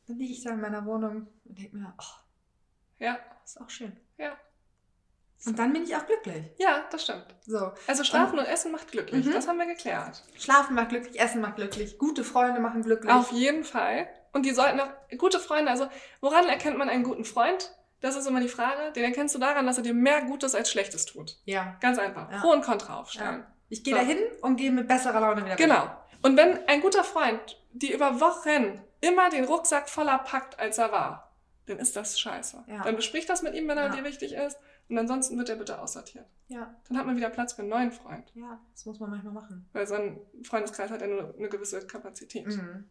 [0.08, 2.04] Dann liege ich da in meiner Wohnung und denke mir, oh,
[3.00, 3.96] ja, ist auch schön.
[4.18, 4.36] ja.
[5.44, 6.44] Und dann bin ich auch glücklich.
[6.60, 7.26] Ja, das stimmt.
[7.48, 9.26] So, Also Schlafen und Essen macht glücklich.
[9.26, 9.32] Mhm.
[9.32, 10.24] Das haben wir geklärt.
[10.38, 13.12] schlafen macht glücklich, essen macht glücklich, gute Freunde machen glücklich.
[13.12, 14.08] Auf jeden Fall.
[14.34, 15.88] Und die sollten auch, gute Freunde, also
[16.20, 17.76] woran erkennt man einen guten Freund?
[18.02, 18.92] Das ist immer die Frage.
[18.92, 21.40] Den erkennst du daran, dass er dir mehr Gutes als Schlechtes tut.
[21.46, 21.76] Ja.
[21.82, 22.32] Ganz einfach.
[22.32, 22.40] Ja.
[22.42, 23.40] Pro und Contra aufstellen.
[23.40, 23.48] ja.
[23.70, 24.00] Ich gehe So.
[24.00, 25.58] da hin und gehe mit besserer Laune wieder weg.
[26.22, 30.92] Und wenn ein guter Freund dir über Wochen immer den Rucksack voller packt, als er
[30.92, 31.32] war,
[31.66, 32.64] dann ist das scheiße.
[32.68, 32.84] Ja.
[32.84, 33.96] Dann besprich das mit ihm, wenn er Ja.
[33.96, 34.58] dir wichtig ist.
[34.90, 36.26] Und ansonsten wird er bitte aussortiert.
[36.50, 38.30] Ja, Dann hat man wieder Platz für einen neuen Freund.
[38.36, 39.70] ja, das muss man manchmal machen.
[39.72, 42.46] Weil so ein Freundeskreis hat ja nur eine gewisse Kapazität.
[42.48, 42.90] Mhm.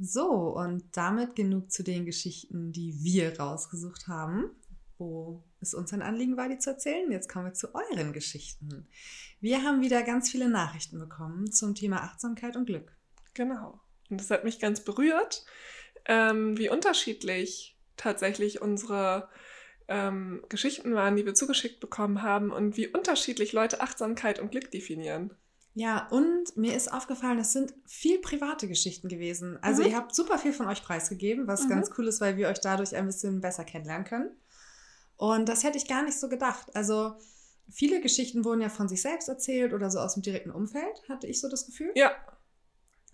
[0.00, 4.50] So, und damit genug zu den Geschichten, die wir rausgesucht haben,
[4.98, 7.10] wo es uns ein Anliegen war, die zu erzählen.
[7.10, 8.88] Jetzt kommen wir zu euren Geschichten.
[9.40, 12.96] Wir haben wieder ganz viele Nachrichten bekommen zum Thema Achtsamkeit und Glück.
[13.34, 13.80] Genau.
[14.10, 15.44] Und das hat mich ganz berührt,
[16.06, 19.28] ähm, wie unterschiedlich tatsächlich unsere
[19.88, 24.70] ähm, Geschichten waren, die wir zugeschickt bekommen haben und wie unterschiedlich Leute Achtsamkeit und Glück
[24.70, 25.34] definieren.
[25.74, 29.58] Ja, und mir ist aufgefallen, es sind viel private Geschichten gewesen.
[29.62, 29.90] Also Mhm.
[29.90, 31.68] ihr habt super viel von euch preisgegeben, was Mhm.
[31.70, 34.30] ganz cool ist, weil wir euch dadurch ein bisschen besser kennenlernen können.
[35.18, 36.74] Und das hätte ich gar nicht so gedacht.
[36.74, 37.14] Also
[37.70, 41.26] viele Geschichten wurden ja von sich selbst erzählt oder so aus dem direkten Umfeld, hatte
[41.26, 41.92] ich so das Gefühl.
[41.94, 42.12] Ja,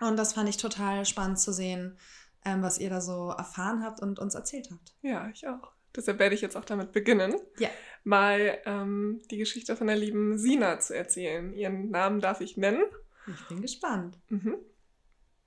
[0.00, 1.98] Und das fand ich total spannend zu sehen,
[2.44, 4.94] ähm, was ihr da so erfahren habt und uns erzählt habt.
[5.02, 5.72] ja, ich auch.
[5.96, 7.68] Deshalb werde ich jetzt auch damit beginnen, Ja.
[8.02, 11.52] mal ähm, die Geschichte von der lieben Sina zu erzählen.
[11.54, 12.82] Ihren Namen darf ich nennen.
[13.28, 14.18] Ich bin gespannt.
[14.28, 14.56] Mhm.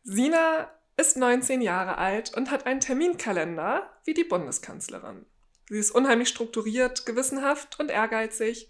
[0.03, 5.25] Sina ist 19 Jahre alt und hat einen Terminkalender wie die Bundeskanzlerin.
[5.69, 8.69] Sie ist unheimlich strukturiert, gewissenhaft und ehrgeizig.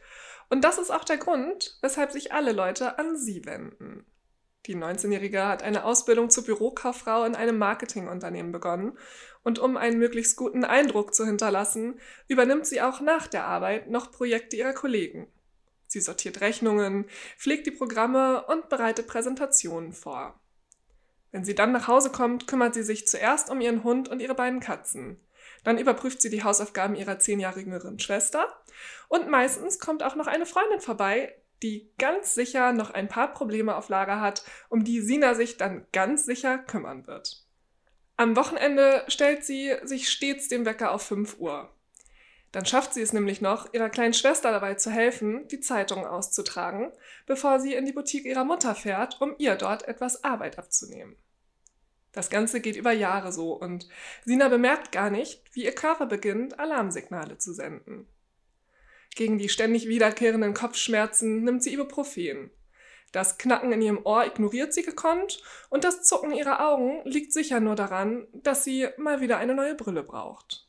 [0.50, 4.06] Und das ist auch der Grund, weshalb sich alle Leute an sie wenden.
[4.66, 8.98] Die 19-Jährige hat eine Ausbildung zur Bürokauffrau in einem Marketingunternehmen begonnen
[9.44, 14.12] und um einen möglichst guten Eindruck zu hinterlassen, übernimmt sie auch nach der Arbeit noch
[14.12, 15.28] Projekte ihrer Kollegen.
[15.88, 17.06] Sie sortiert Rechnungen,
[17.38, 20.38] pflegt die Programme und bereitet Präsentationen vor.
[21.32, 24.36] Wenn sie dann nach Hause kommt, kümmert sie sich zuerst um ihren Hund und ihre
[24.36, 25.18] beiden Katzen.
[25.64, 28.48] Dann überprüft sie die Hausaufgaben ihrer zehn Jahre jüngeren Schwester.
[29.08, 33.76] Und meistens kommt auch noch eine Freundin vorbei, die ganz sicher noch ein paar Probleme
[33.76, 37.44] auf Lager hat, um die Sina sich dann ganz sicher kümmern wird.
[38.16, 41.72] Am Wochenende stellt sie sich stets den Wecker auf 5 Uhr.
[42.52, 46.92] Dann schafft sie es nämlich noch, ihrer kleinen Schwester dabei zu helfen, die Zeitung auszutragen,
[47.26, 51.16] bevor sie in die Boutique ihrer Mutter fährt, um ihr dort etwas Arbeit abzunehmen.
[52.18, 53.88] Das Ganze geht über Jahre so und
[54.26, 58.08] Sina bemerkt gar nicht, wie ihr Körper beginnt, Alarmsignale zu senden.
[59.16, 62.50] Gegen die ständig wiederkehrenden Kopfschmerzen nimmt sie Ibuprofen.
[63.12, 67.60] Das Knacken in ihrem Ohr ignoriert sie gekonnt und das Zucken ihrer Augen liegt sicher
[67.60, 70.68] nur daran, dass sie mal wieder eine neue Brille braucht.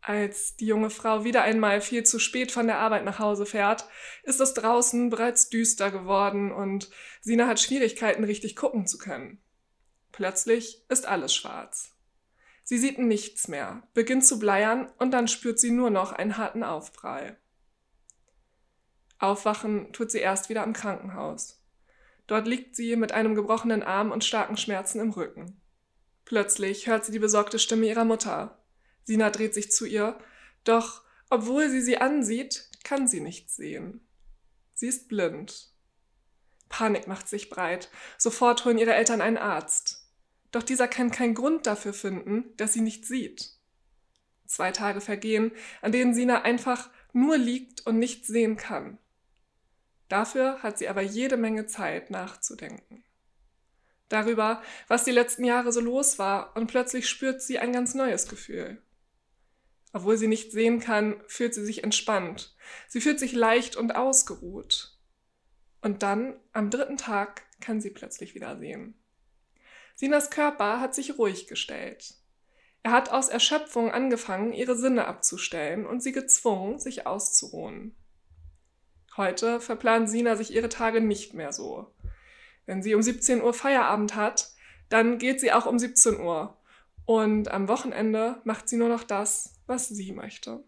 [0.00, 3.84] Als die junge Frau wieder einmal viel zu spät von der Arbeit nach Hause fährt,
[4.22, 6.88] ist es draußen bereits düster geworden und
[7.20, 9.42] Sina hat Schwierigkeiten, richtig gucken zu können.
[10.12, 11.92] Plötzlich ist alles schwarz.
[12.64, 16.62] Sie sieht nichts mehr, beginnt zu bleiern und dann spürt sie nur noch einen harten
[16.62, 17.36] Aufprall.
[19.18, 21.60] Aufwachen tut sie erst wieder im Krankenhaus.
[22.26, 25.60] Dort liegt sie mit einem gebrochenen Arm und starken Schmerzen im Rücken.
[26.24, 28.58] Plötzlich hört sie die besorgte Stimme ihrer Mutter.
[29.04, 30.18] Sina dreht sich zu ihr,
[30.64, 34.06] doch obwohl sie sie ansieht, kann sie nichts sehen.
[34.74, 35.72] Sie ist blind.
[36.68, 37.90] Panik macht sich breit.
[38.18, 40.01] Sofort holen ihre Eltern einen Arzt.
[40.52, 43.50] Doch dieser kann keinen Grund dafür finden, dass sie nicht sieht.
[44.46, 45.50] Zwei Tage vergehen,
[45.80, 48.98] an denen Sina einfach nur liegt und nichts sehen kann.
[50.08, 53.02] Dafür hat sie aber jede Menge Zeit nachzudenken.
[54.10, 58.28] Darüber, was die letzten Jahre so los war, und plötzlich spürt sie ein ganz neues
[58.28, 58.82] Gefühl.
[59.94, 62.54] Obwohl sie nicht sehen kann, fühlt sie sich entspannt.
[62.88, 64.98] Sie fühlt sich leicht und ausgeruht.
[65.80, 69.01] Und dann, am dritten Tag, kann sie plötzlich wieder sehen.
[69.94, 72.14] Sinas Körper hat sich ruhig gestellt.
[72.82, 77.94] Er hat aus Erschöpfung angefangen, ihre Sinne abzustellen und sie gezwungen, sich auszuruhen.
[79.16, 81.92] Heute verplant Sina sich ihre Tage nicht mehr so.
[82.66, 84.52] Wenn sie um 17 Uhr Feierabend hat,
[84.88, 86.56] dann geht sie auch um 17 Uhr.
[87.04, 90.64] Und am Wochenende macht sie nur noch das, was sie möchte.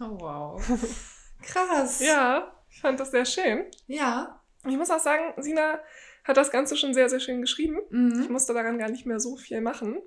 [0.00, 0.62] Oh, wow.
[1.42, 2.00] Krass.
[2.00, 3.64] Ja, ich fand das sehr schön.
[3.86, 4.40] Ja.
[4.66, 5.78] Ich muss auch sagen, Sina
[6.24, 7.78] hat das Ganze schon sehr, sehr schön geschrieben.
[7.88, 7.92] Ich
[8.26, 8.32] Mhm.
[8.32, 9.98] musste daran gar nicht mehr so viel machen.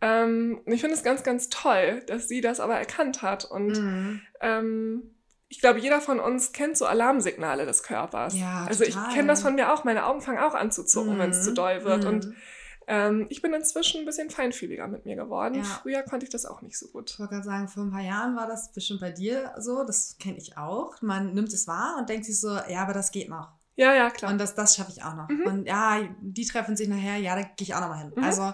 [0.00, 3.44] Ähm, und ich finde es ganz, ganz toll, dass sie das aber erkannt hat.
[3.44, 4.20] Und Mhm.
[4.40, 5.02] ähm,
[5.48, 8.34] ich glaube, jeder von uns kennt so Alarmsignale des Körpers.
[8.38, 9.14] Ja, also ich total.
[9.14, 9.84] kenne das von mir auch.
[9.84, 12.02] Meine Augen fangen auch an zu zucken, wenn es zu doll wird.
[12.02, 12.08] Mhm.
[12.08, 12.34] Und
[12.86, 15.54] ähm, ich bin inzwischen ein bisschen feinfühliger mit mir geworden.
[15.54, 15.62] Ja.
[15.62, 17.18] Früher konnte ich das auch nicht so Ich gut.
[17.18, 20.36] wollte gerade sagen, vor ein paar Jahren war das bestimmt bei dir so, das kenne
[20.38, 21.00] ich auch.
[21.00, 23.52] Man nimmt es wahr und denkt sich so, ja, aber das geht noch.
[23.76, 24.30] Ja, ja, klar.
[24.30, 25.28] Und das, das schaffe ich auch noch.
[25.28, 25.46] Mhm.
[25.46, 28.12] Und ja, die treffen sich nachher, ja, da gehe ich auch noch mal hin.
[28.14, 28.22] Mhm.
[28.22, 28.52] Also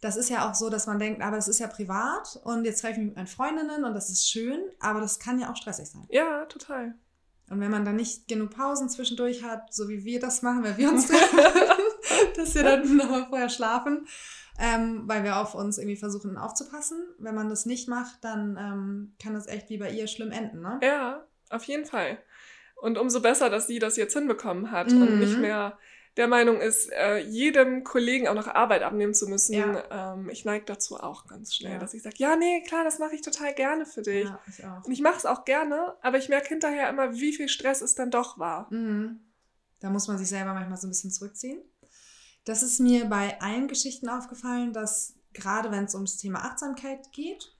[0.00, 2.80] das ist ja auch so, dass man denkt, aber das ist ja privat und jetzt
[2.80, 5.56] treffe ich mich mit meinen Freundinnen und das ist schön, aber das kann ja auch
[5.56, 6.06] stressig sein.
[6.10, 6.94] ja, total.
[7.50, 10.76] Und wenn man dann nicht genug Pausen zwischendurch hat, so wie wir das machen, wenn
[10.76, 11.38] wir uns treffen,
[12.36, 14.06] dass wir dann nochmal vorher schlafen,
[14.58, 17.02] ähm, weil wir auf uns irgendwie versuchen aufzupassen.
[17.18, 20.60] Wenn man das nicht macht, dann ähm, kann das echt wie bei ihr schlimm enden,
[20.60, 20.78] ne?
[20.82, 22.18] Ja, auf jeden Fall.
[22.80, 25.02] Und umso besser, dass sie das jetzt hinbekommen hat Mhm.
[25.02, 25.78] und nicht mehr
[26.16, 29.52] der Meinung ist, äh, jedem Kollegen auch noch Arbeit abnehmen zu müssen.
[29.54, 30.14] Ja.
[30.14, 31.78] Ähm, ich neige dazu auch ganz schnell, Ja.
[31.78, 34.24] dass ich sage, ja, nee, klar, das mache ich total gerne für dich.
[34.24, 34.84] Ja, ich auch.
[34.84, 37.94] Und ich mache es auch gerne, aber ich merke hinterher immer, wie viel Stress es
[37.94, 38.66] dann doch war.
[38.72, 39.20] Mhm.
[39.80, 41.62] Da muss man sich selber manchmal so ein bisschen zurückziehen.
[42.44, 47.54] Das ist mir bei allen Geschichten aufgefallen, dass gerade wenn es ums Thema Achtsamkeit geht,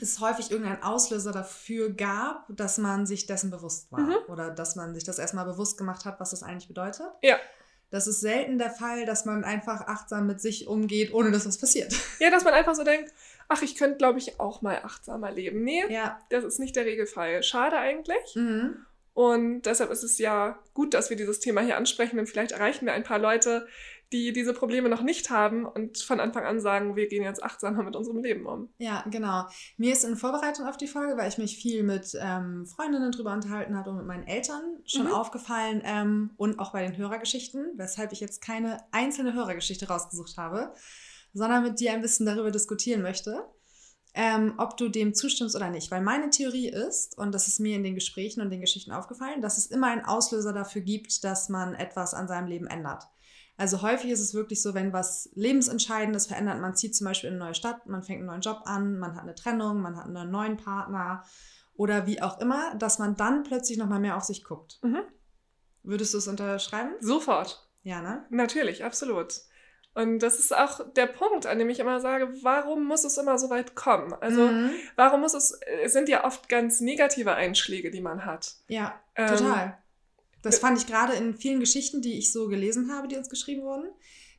[0.00, 4.00] es häufig irgendeinen Auslöser dafür gab, dass man sich dessen bewusst war.
[4.00, 4.16] Mhm.
[4.28, 7.06] Oder dass man sich das erstmal bewusst gemacht hat, was das eigentlich bedeutet.
[7.22, 7.36] Ja.
[7.90, 11.58] Das ist selten der Fall, dass man einfach achtsam mit sich umgeht, ohne dass was
[11.58, 11.94] passiert.
[12.20, 13.12] Ja, dass man einfach so denkt,
[13.48, 15.62] ach, ich könnte, glaube ich, auch mal achtsamer leben.
[15.62, 16.20] Nee, Ja.
[16.30, 17.42] das ist nicht der Regelfall.
[17.42, 18.34] Schade eigentlich.
[18.34, 18.76] Mhm.
[19.14, 22.84] Und deshalb ist es ja gut, dass wir dieses Thema hier ansprechen, denn vielleicht erreichen
[22.84, 23.66] wir ein paar Leute,
[24.16, 27.82] die diese Probleme noch nicht haben und von Anfang an sagen, wir gehen jetzt achtsamer
[27.82, 28.70] mit unserem Leben um.
[28.78, 29.44] Ja, genau.
[29.76, 33.32] Mir ist in Vorbereitung auf die Folge, weil ich mich viel mit ähm, Freundinnen drüber
[33.32, 35.12] unterhalten habe und mit meinen Eltern schon Mhm.
[35.12, 40.72] aufgefallen ähm, und auch bei den Hörergeschichten, weshalb ich jetzt keine einzelne Hörergeschichte rausgesucht habe,
[41.34, 43.44] sondern mit dir ein bisschen darüber diskutieren möchte,
[44.14, 45.90] ähm, ob du dem zustimmst oder nicht.
[45.90, 49.42] Weil meine Theorie ist, und das ist mir in den Gesprächen und den Geschichten aufgefallen,
[49.42, 53.04] dass es immer einen Auslöser dafür gibt, dass man etwas an seinem Leben ändert.
[53.58, 57.36] Also häufig ist es wirklich so, wenn was Lebensentscheidendes verändert, man zieht zum Beispiel in
[57.36, 60.04] eine neue Stadt, man fängt einen neuen Job an, man hat eine Trennung, man hat
[60.06, 61.24] einen neuen Partner
[61.74, 64.78] oder wie auch immer, dass man dann plötzlich nochmal mehr auf sich guckt.
[64.82, 65.00] Mhm.
[65.82, 66.94] Würdest du es unterschreiben?
[67.00, 67.70] Sofort.
[67.82, 68.26] Ja, ne?
[68.30, 69.34] Natürlich, absolut.
[69.94, 73.38] Und das ist auch der Punkt, an dem ich immer sage, warum muss es immer
[73.38, 74.12] so weit kommen?
[74.20, 74.70] Also, Mhm.
[74.96, 78.56] warum muss es, es sind ja oft ganz negative Einschläge, die man hat.
[78.68, 79.78] Ja, Ähm, total.
[80.46, 83.62] Das fand ich gerade in vielen Geschichten, die ich so gelesen habe, die uns geschrieben
[83.62, 83.88] wurden,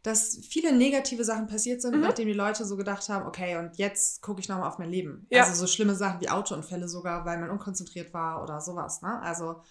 [0.04, 2.02] dass viele negative Sachen passiert sind, Mhm.
[2.02, 5.28] nachdem die Leute so gedacht haben, okay, und jetzt gucke ich nochmal auf mein Leben.
[5.30, 5.44] Ja.
[5.44, 9.02] Also so schlimme Sachen wie Autounfälle sogar, weil man unkonzentriert war oder sowas.
[9.02, 9.20] Ne?
[9.22, 9.62] Also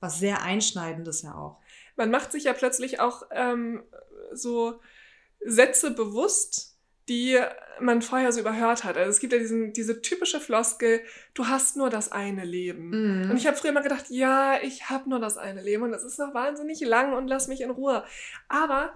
[0.00, 1.58] was sehr Einschneidendes ja auch.
[1.96, 3.82] Man macht sich ja plötzlich auch ähm,
[4.34, 4.80] so
[5.40, 6.75] Sätze bewusst,
[7.08, 7.38] die
[7.80, 8.96] man vorher so überhört hat.
[8.96, 11.02] Also es gibt ja diesen, diese typische Floskel,
[11.34, 13.24] du hast nur das eine Leben.
[13.24, 13.30] Mhm.
[13.30, 16.04] Und ich habe früher immer gedacht, ja, ich habe nur das eine Leben und es
[16.04, 18.04] ist noch wahnsinnig lang und lass mich in Ruhe.
[18.48, 18.94] Aber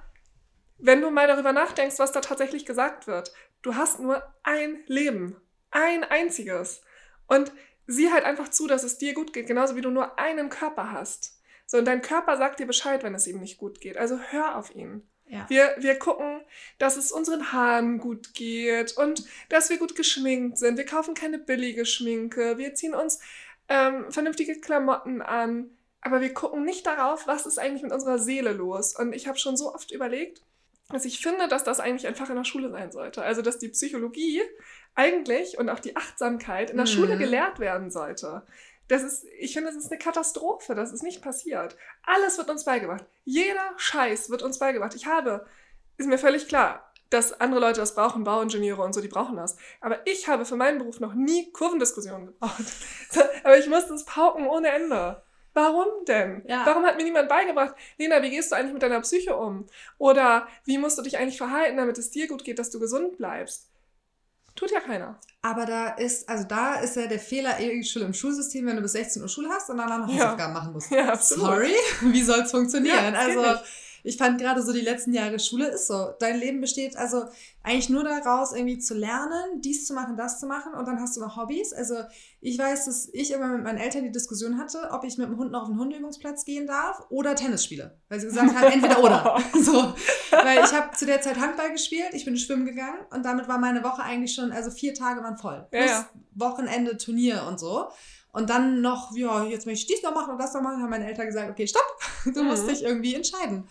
[0.79, 3.33] wenn du mal darüber nachdenkst, was da tatsächlich gesagt wird,
[3.63, 5.37] du hast nur ein Leben,
[5.71, 6.83] ein einziges.
[7.27, 7.53] Und
[7.87, 10.93] sieh halt einfach zu, dass es dir gut geht, genauso wie du nur einen Körper
[10.93, 11.39] hast.
[11.67, 13.97] So, und dein Körper sagt dir Bescheid, wenn es ihm nicht gut geht.
[13.97, 15.07] Also hör auf ihn.
[15.31, 15.47] Ja.
[15.49, 16.41] Wir, wir gucken,
[16.79, 20.77] dass es unseren Haaren gut geht und dass wir gut geschminkt sind.
[20.77, 22.59] Wir kaufen keine billige Schminke.
[22.59, 23.21] Wir ziehen uns
[23.69, 25.71] ähm, vernünftige Klamotten an.
[26.03, 28.99] Aber wir gucken nicht darauf, was ist eigentlich mit unserer Seele los.
[28.99, 30.43] Und ich habe schon so oft überlegt,
[30.89, 33.23] dass ich finde, dass das eigentlich einfach in der Schule sein sollte.
[33.23, 34.43] Also, dass die Psychologie
[34.95, 36.91] eigentlich und auch die Achtsamkeit in der Mhm.
[36.91, 38.43] Schule gelehrt werden sollte.
[38.91, 41.77] Das ist, ich finde, das ist eine Katastrophe, das ist nicht passiert.
[42.03, 43.05] Alles wird uns beigebracht.
[43.25, 44.97] Jeder Scheiß wird uns beigebracht.
[44.97, 45.47] Ich habe,
[45.97, 49.57] ist mir völlig klar, dass andere Leute das brauchen, Bauingenieure und so, die brauchen das.
[49.81, 52.65] Aber ich habe für meinen Beruf noch nie Kurvendiskussionen gebraucht.
[53.45, 55.23] Aber ich musste es pauken ohne Ende.
[55.55, 56.43] Warum denn?
[56.49, 56.67] Ja.
[56.67, 59.67] Warum hat mir niemand beigebracht, Lena, wie gehst du eigentlich mit deiner Psyche um?
[59.99, 63.19] Oder wie musst du dich eigentlich verhalten, damit es dir gut geht, dass du gesund
[63.19, 63.70] bleibst?
[64.57, 65.19] Tut ja keiner.
[65.43, 68.83] Aber da ist, also da ist ja der Fehler irgendwie schon im Schulsystem, wenn du
[68.83, 70.25] bis 16 Uhr Schule hast und dann noch Ja.
[70.25, 70.91] Hausaufgaben machen musst.
[70.91, 71.17] Ja.
[71.17, 73.15] Sorry, wie soll es funktionieren?
[73.15, 73.43] Ja, also.
[74.03, 76.13] Ich fand gerade so die letzten Jahre Schule ist so.
[76.19, 77.25] Dein Leben besteht also
[77.63, 81.17] eigentlich nur daraus, irgendwie zu lernen, dies zu machen, das zu machen und dann hast
[81.17, 81.73] du noch Hobbys.
[81.73, 81.97] Also
[82.41, 85.37] ich weiß, dass ich immer mit meinen Eltern die Diskussion hatte, ob ich mit dem
[85.37, 87.99] Hund noch auf den Hundeübungsplatz gehen darf oder Tennis spiele.
[88.09, 89.41] Weil sie gesagt haben, entweder oder.
[89.61, 89.95] So,
[90.31, 93.59] weil ich habe zu der Zeit Handball gespielt, ich bin schwimmen gegangen und damit war
[93.59, 95.67] meine Woche eigentlich schon, also vier Tage waren voll.
[95.73, 96.11] Ja, Plus ja.
[96.35, 97.89] Wochenende, Turnier und so.
[98.33, 100.91] Und dann noch, ja, jetzt möchte ich dies noch machen und das noch machen, haben
[100.91, 101.83] meine Eltern gesagt, okay, stopp,
[102.35, 102.69] du musst Mhm.
[102.69, 103.69] dich irgendwie entscheiden.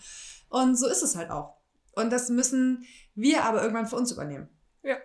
[0.48, 1.56] Und so ist es halt auch.
[1.92, 2.84] Und das müssen
[3.14, 4.48] wir aber irgendwann für uns übernehmen.
[4.82, 4.96] Ja.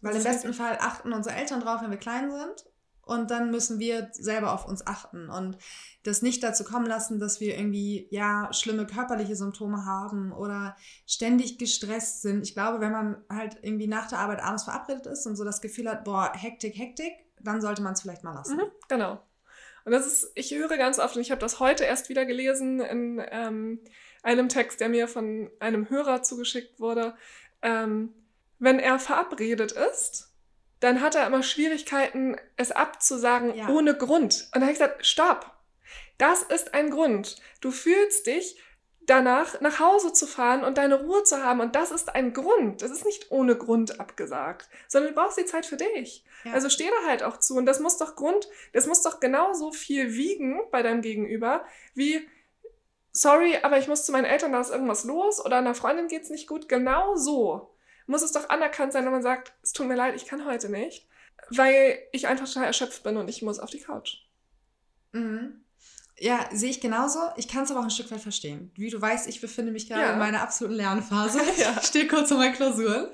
[0.00, 2.64] Weil im besten Fall achten unsere Eltern drauf, wenn wir klein sind.
[3.04, 5.58] Und dann müssen wir selber auf uns achten und
[6.04, 11.58] das nicht dazu kommen lassen, dass wir irgendwie, ja, schlimme körperliche Symptome haben oder ständig
[11.58, 12.42] gestresst sind.
[12.42, 15.60] Ich glaube, wenn man halt irgendwie nach der Arbeit abends verabredet ist und so das
[15.60, 18.56] Gefühl hat, boah, Hektik, Hektik, dann sollte man es vielleicht mal lassen.
[18.56, 19.20] Mhm, genau.
[19.84, 22.78] Und das ist, ich höre ganz oft, und ich habe das heute erst wieder gelesen
[22.80, 23.80] in ähm,
[24.22, 27.14] einem Text, der mir von einem Hörer zugeschickt wurde.
[27.62, 28.14] Ähm,
[28.60, 30.31] wenn er verabredet ist,
[30.82, 33.68] dann hat er immer Schwierigkeiten, es abzusagen Ja.
[33.68, 34.48] ohne Grund.
[34.52, 35.50] Und da habe ich gesagt, stopp.
[36.18, 37.36] Das ist ein Grund.
[37.60, 38.60] Du fühlst dich
[39.06, 41.60] danach, nach Hause zu fahren und deine Ruhe zu haben.
[41.60, 42.82] Und das ist ein Grund.
[42.82, 46.24] Das ist nicht ohne Grund abgesagt, sondern du brauchst die Zeit für dich.
[46.44, 46.52] Ja.
[46.52, 47.56] Also steh da halt auch zu.
[47.56, 51.64] Und das muss doch Grund, das muss doch genauso viel wiegen bei deinem Gegenüber,
[51.94, 52.28] wie,
[53.12, 56.30] sorry, aber ich muss zu meinen Eltern, da ist irgendwas los oder einer Freundin geht's
[56.30, 56.68] nicht gut.
[56.68, 57.71] Genau so
[58.06, 60.68] muss es doch anerkannt sein, wenn man sagt, es tut mir leid, ich kann heute
[60.68, 61.06] nicht,
[61.50, 64.16] weil ich einfach total erschöpft bin und ich muss auf die Couch.
[65.12, 65.60] Mhm.
[66.18, 67.18] Ja, sehe ich genauso.
[67.36, 68.70] Ich kann es aber auch ein Stück weit verstehen.
[68.76, 70.12] Wie du weißt, ich befinde mich gerade Ja.
[70.12, 71.40] in meiner absoluten Lernphase.
[71.58, 71.76] Ja.
[71.80, 73.08] Ich stehe kurz vor meinen Klausuren.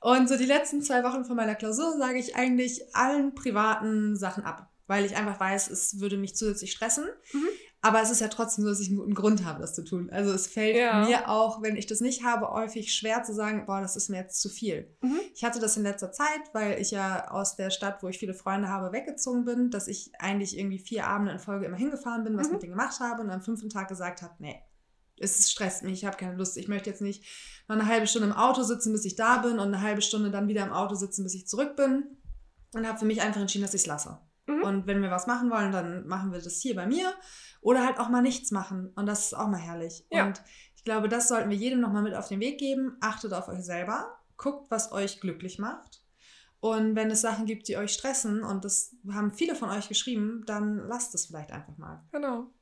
[0.00, 4.42] Und so die letzten zwei Wochen vor meiner Klausur sage ich eigentlich allen privaten Sachen
[4.44, 7.06] ab, weil ich einfach weiß, es würde mich zusätzlich stressen.
[7.32, 7.48] Mhm.
[7.84, 10.08] Aber es ist ja trotzdem so, dass ich einen guten Grund habe, das zu tun.
[10.10, 11.04] Also es fällt Ja.
[11.04, 14.18] mir auch, wenn ich das nicht habe, häufig schwer zu sagen, boah, das ist mir
[14.18, 14.96] jetzt zu viel.
[15.02, 15.18] Mhm.
[15.34, 18.34] Ich hatte das in letzter Zeit, weil ich ja aus der Stadt, wo ich viele
[18.34, 22.36] Freunde habe, weggezogen bin, dass ich eigentlich irgendwie vier Abende in Folge immer hingefahren bin,
[22.36, 22.52] was Mhm.
[22.52, 24.62] mit denen gemacht habe und am fünften Tag gesagt habe, nee,
[25.18, 26.56] es stresst mich, ich habe keine Lust.
[26.56, 27.24] Ich möchte jetzt nicht
[27.68, 30.30] noch eine halbe Stunde im Auto sitzen, bis ich da bin und eine halbe Stunde
[30.30, 32.04] dann wieder im Auto sitzen, bis ich zurück bin.
[32.74, 34.18] Und habe für mich einfach entschieden, dass ich es lasse.
[34.58, 34.62] Mhm.
[34.62, 37.12] Und wenn wir was machen wollen, dann machen wir das hier bei mir.
[37.60, 38.92] Oder halt auch mal nichts machen.
[38.94, 40.06] Und das ist auch mal herrlich.
[40.10, 40.26] Ja.
[40.26, 40.42] Und
[40.76, 42.96] ich glaube, das sollten wir jedem nochmal mit auf den Weg geben.
[43.00, 44.18] Achtet auf euch selber.
[44.36, 46.02] Guckt, was euch glücklich macht.
[46.60, 50.44] Und wenn es Sachen gibt, die euch stressen, und das haben viele von euch geschrieben,
[50.46, 52.04] dann lasst es vielleicht einfach mal.
[52.12, 52.52] Genau.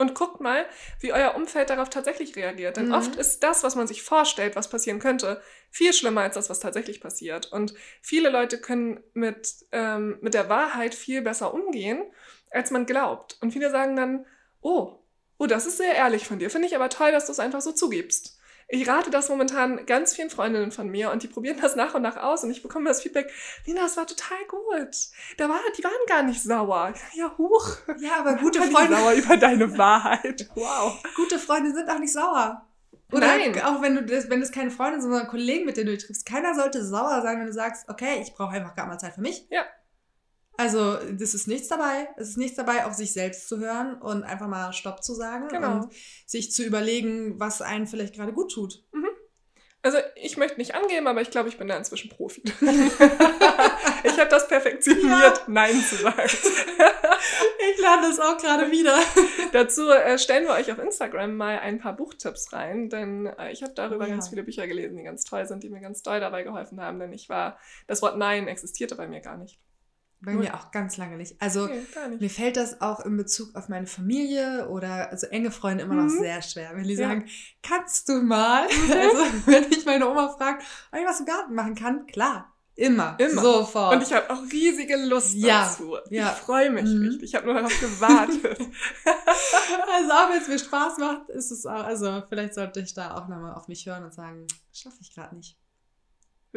[0.00, 0.64] Und guckt mal,
[1.00, 2.76] wie euer Umfeld darauf tatsächlich reagiert.
[2.76, 2.94] Denn Mhm.
[2.94, 6.60] oft ist das, was man sich vorstellt, was passieren könnte, viel schlimmer als das, was
[6.60, 7.52] tatsächlich passiert.
[7.52, 12.04] Und viele Leute können mit, ähm, mit der Wahrheit viel besser umgehen,
[12.50, 13.38] als man glaubt.
[13.40, 14.24] Und viele sagen dann,
[14.60, 14.98] oh,
[15.36, 16.48] oh, das ist sehr ehrlich von dir.
[16.50, 18.37] Finde ich aber toll, dass du es einfach so zugibst.
[18.70, 22.02] Ich rate das momentan ganz vielen Freundinnen von mir und die probieren das nach und
[22.02, 23.32] nach aus und ich bekomme das Feedback,
[23.64, 24.94] Lina, das war total gut.
[25.38, 26.92] Da war, die waren gar nicht sauer.
[27.14, 27.78] Ja, huch.
[27.98, 30.50] Ja, aber gute Freunde, sauer über deine Wahrheit.
[30.54, 31.02] Wow.
[31.16, 32.68] gute Freunde sind auch nicht sauer.
[33.10, 33.58] Oder Nein.
[33.62, 36.04] auch wenn du das, wenn es keine Freunde sind, sondern Kollegen, mit denen du dich
[36.04, 36.26] triffst.
[36.26, 39.22] Keiner sollte sauer sein, wenn du sagst, okay, ich brauche einfach gerade mal Zeit für
[39.22, 39.46] mich.
[39.50, 39.64] Ja.
[40.58, 42.08] Also, das ist nichts dabei.
[42.16, 45.48] Es ist nichts dabei, auf sich selbst zu hören und einfach mal Stopp zu sagen
[45.48, 45.72] Genau.
[45.84, 45.92] und
[46.26, 48.84] sich zu überlegen, was einen vielleicht gerade gut tut.
[49.80, 52.42] Also ich möchte nicht angeben, aber ich glaube, ich bin da inzwischen Profi.
[54.02, 56.28] ich habe das perfektioniert, Nein zu sagen.
[57.70, 58.98] Ich lerne das auch gerade wieder.
[59.52, 63.62] Dazu äh, stellen wir euch auf Instagram mal ein paar Buchtipps rein, denn äh, ich
[63.62, 64.14] habe darüber Oh ja.
[64.14, 66.98] ganz viele Bücher gelesen, die ganz toll sind, die mir ganz doll dabei geholfen haben,
[66.98, 67.56] denn ich war,
[67.86, 69.60] das Wort Nein existierte bei mir gar nicht.
[70.20, 71.40] Bei mir auch ganz lange nicht.
[71.40, 72.20] Also, nicht.
[72.20, 76.12] Mir fällt das auch in Bezug auf meine Familie oder also enge Freunde immer noch
[76.12, 76.18] Mhm.
[76.18, 77.08] sehr schwer, wenn die Ja.
[77.08, 77.28] sagen,
[77.62, 78.66] kannst du mal?
[79.00, 83.16] Also wenn mich meine Oma fragt, ob ich was im Garten machen kann, klar, immer,
[83.20, 83.42] Immer.
[83.42, 83.94] sofort.
[83.94, 85.96] Und ich habe auch riesige Lust Ja, dazu.
[86.10, 86.32] ja.
[86.32, 87.02] Ich freue mich Mhm.
[87.02, 87.22] richtig.
[87.30, 88.58] Ich habe nur darauf gewartet.
[89.94, 93.14] also auch wenn es mir Spaß macht, ist es auch, also vielleicht sollte ich da
[93.16, 95.56] auch nochmal auf mich hören und sagen, schaffe ich gerade nicht.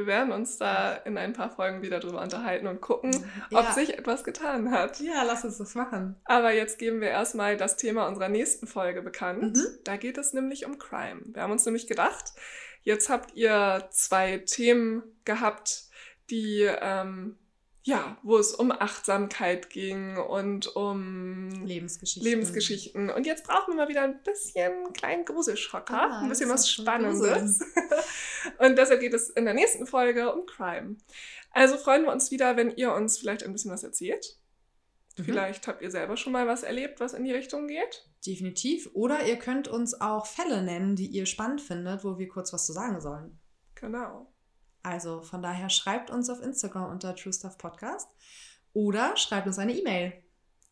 [0.02, 3.12] Wir werden uns da in ein paar Folgen wieder drüber unterhalten und gucken,
[3.52, 3.72] ob Ja.
[3.74, 5.00] sich etwas getan hat.
[5.00, 6.16] Ja, lass uns das machen.
[6.26, 9.58] Aber jetzt geben wir erstmal das Thema unserer nächsten Folge bekannt.
[9.58, 9.68] Mhm.
[9.84, 11.22] Da geht es nämlich um Crime.
[11.26, 12.34] Wir haben uns nämlich gedacht,
[12.82, 15.84] jetzt habt ihr zwei Themen gehabt,
[16.32, 17.38] die, ähm,
[17.84, 22.28] ja, wo es um Achtsamkeit ging und um Lebensgeschichte.
[22.28, 23.10] Lebensgeschichten.
[23.10, 26.70] Und jetzt brauchen wir mal wieder ein bisschen einen kleinen Gruselschocker, Ah, ein bisschen was
[26.70, 27.60] Spannendes.
[28.60, 30.98] Und deshalb geht es in der nächsten Folge um Crime.
[31.52, 34.38] Also freuen wir uns wieder, wenn ihr uns vielleicht ein bisschen was erzählt.
[35.18, 35.24] Mhm.
[35.24, 38.08] Vielleicht habt ihr selber schon mal was erlebt, was in die Richtung geht.
[38.26, 38.90] Definitiv.
[38.94, 42.66] Oder ihr könnt uns auch Fälle nennen, die ihr spannend findet, wo wir kurz was
[42.68, 43.40] zu sagen sollen.
[43.74, 44.31] Genau.
[44.84, 48.10] Also von daher schreibt uns auf Instagram unter True Stuff Podcast
[48.74, 50.14] oder schreibt uns eine E-Mail.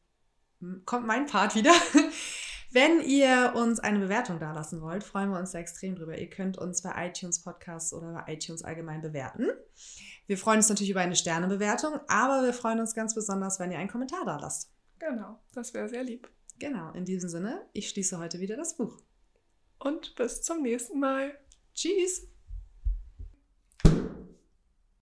[0.85, 1.73] kommt mein Part wieder.
[2.73, 6.19] Wenn ihr uns eine Bewertung dalassen wollt, freuen wir uns da extrem drüber.
[6.19, 9.49] Ihr könnt uns bei iTunes Podcasts oder bei iTunes allgemein bewerten.
[10.27, 13.79] Wir freuen uns natürlich über eine Sternebewertung, aber wir freuen uns ganz besonders, wenn ihr
[13.79, 14.71] einen Kommentar da lasst.
[14.99, 15.39] Genau.
[15.55, 16.29] Das wäre sehr lieb.
[16.59, 18.99] Genau, in diesem Sinne, ich schließe heute wieder das Buch.
[19.79, 21.39] Und bis zum nächsten Mal.
[21.75, 22.27] Tschüss!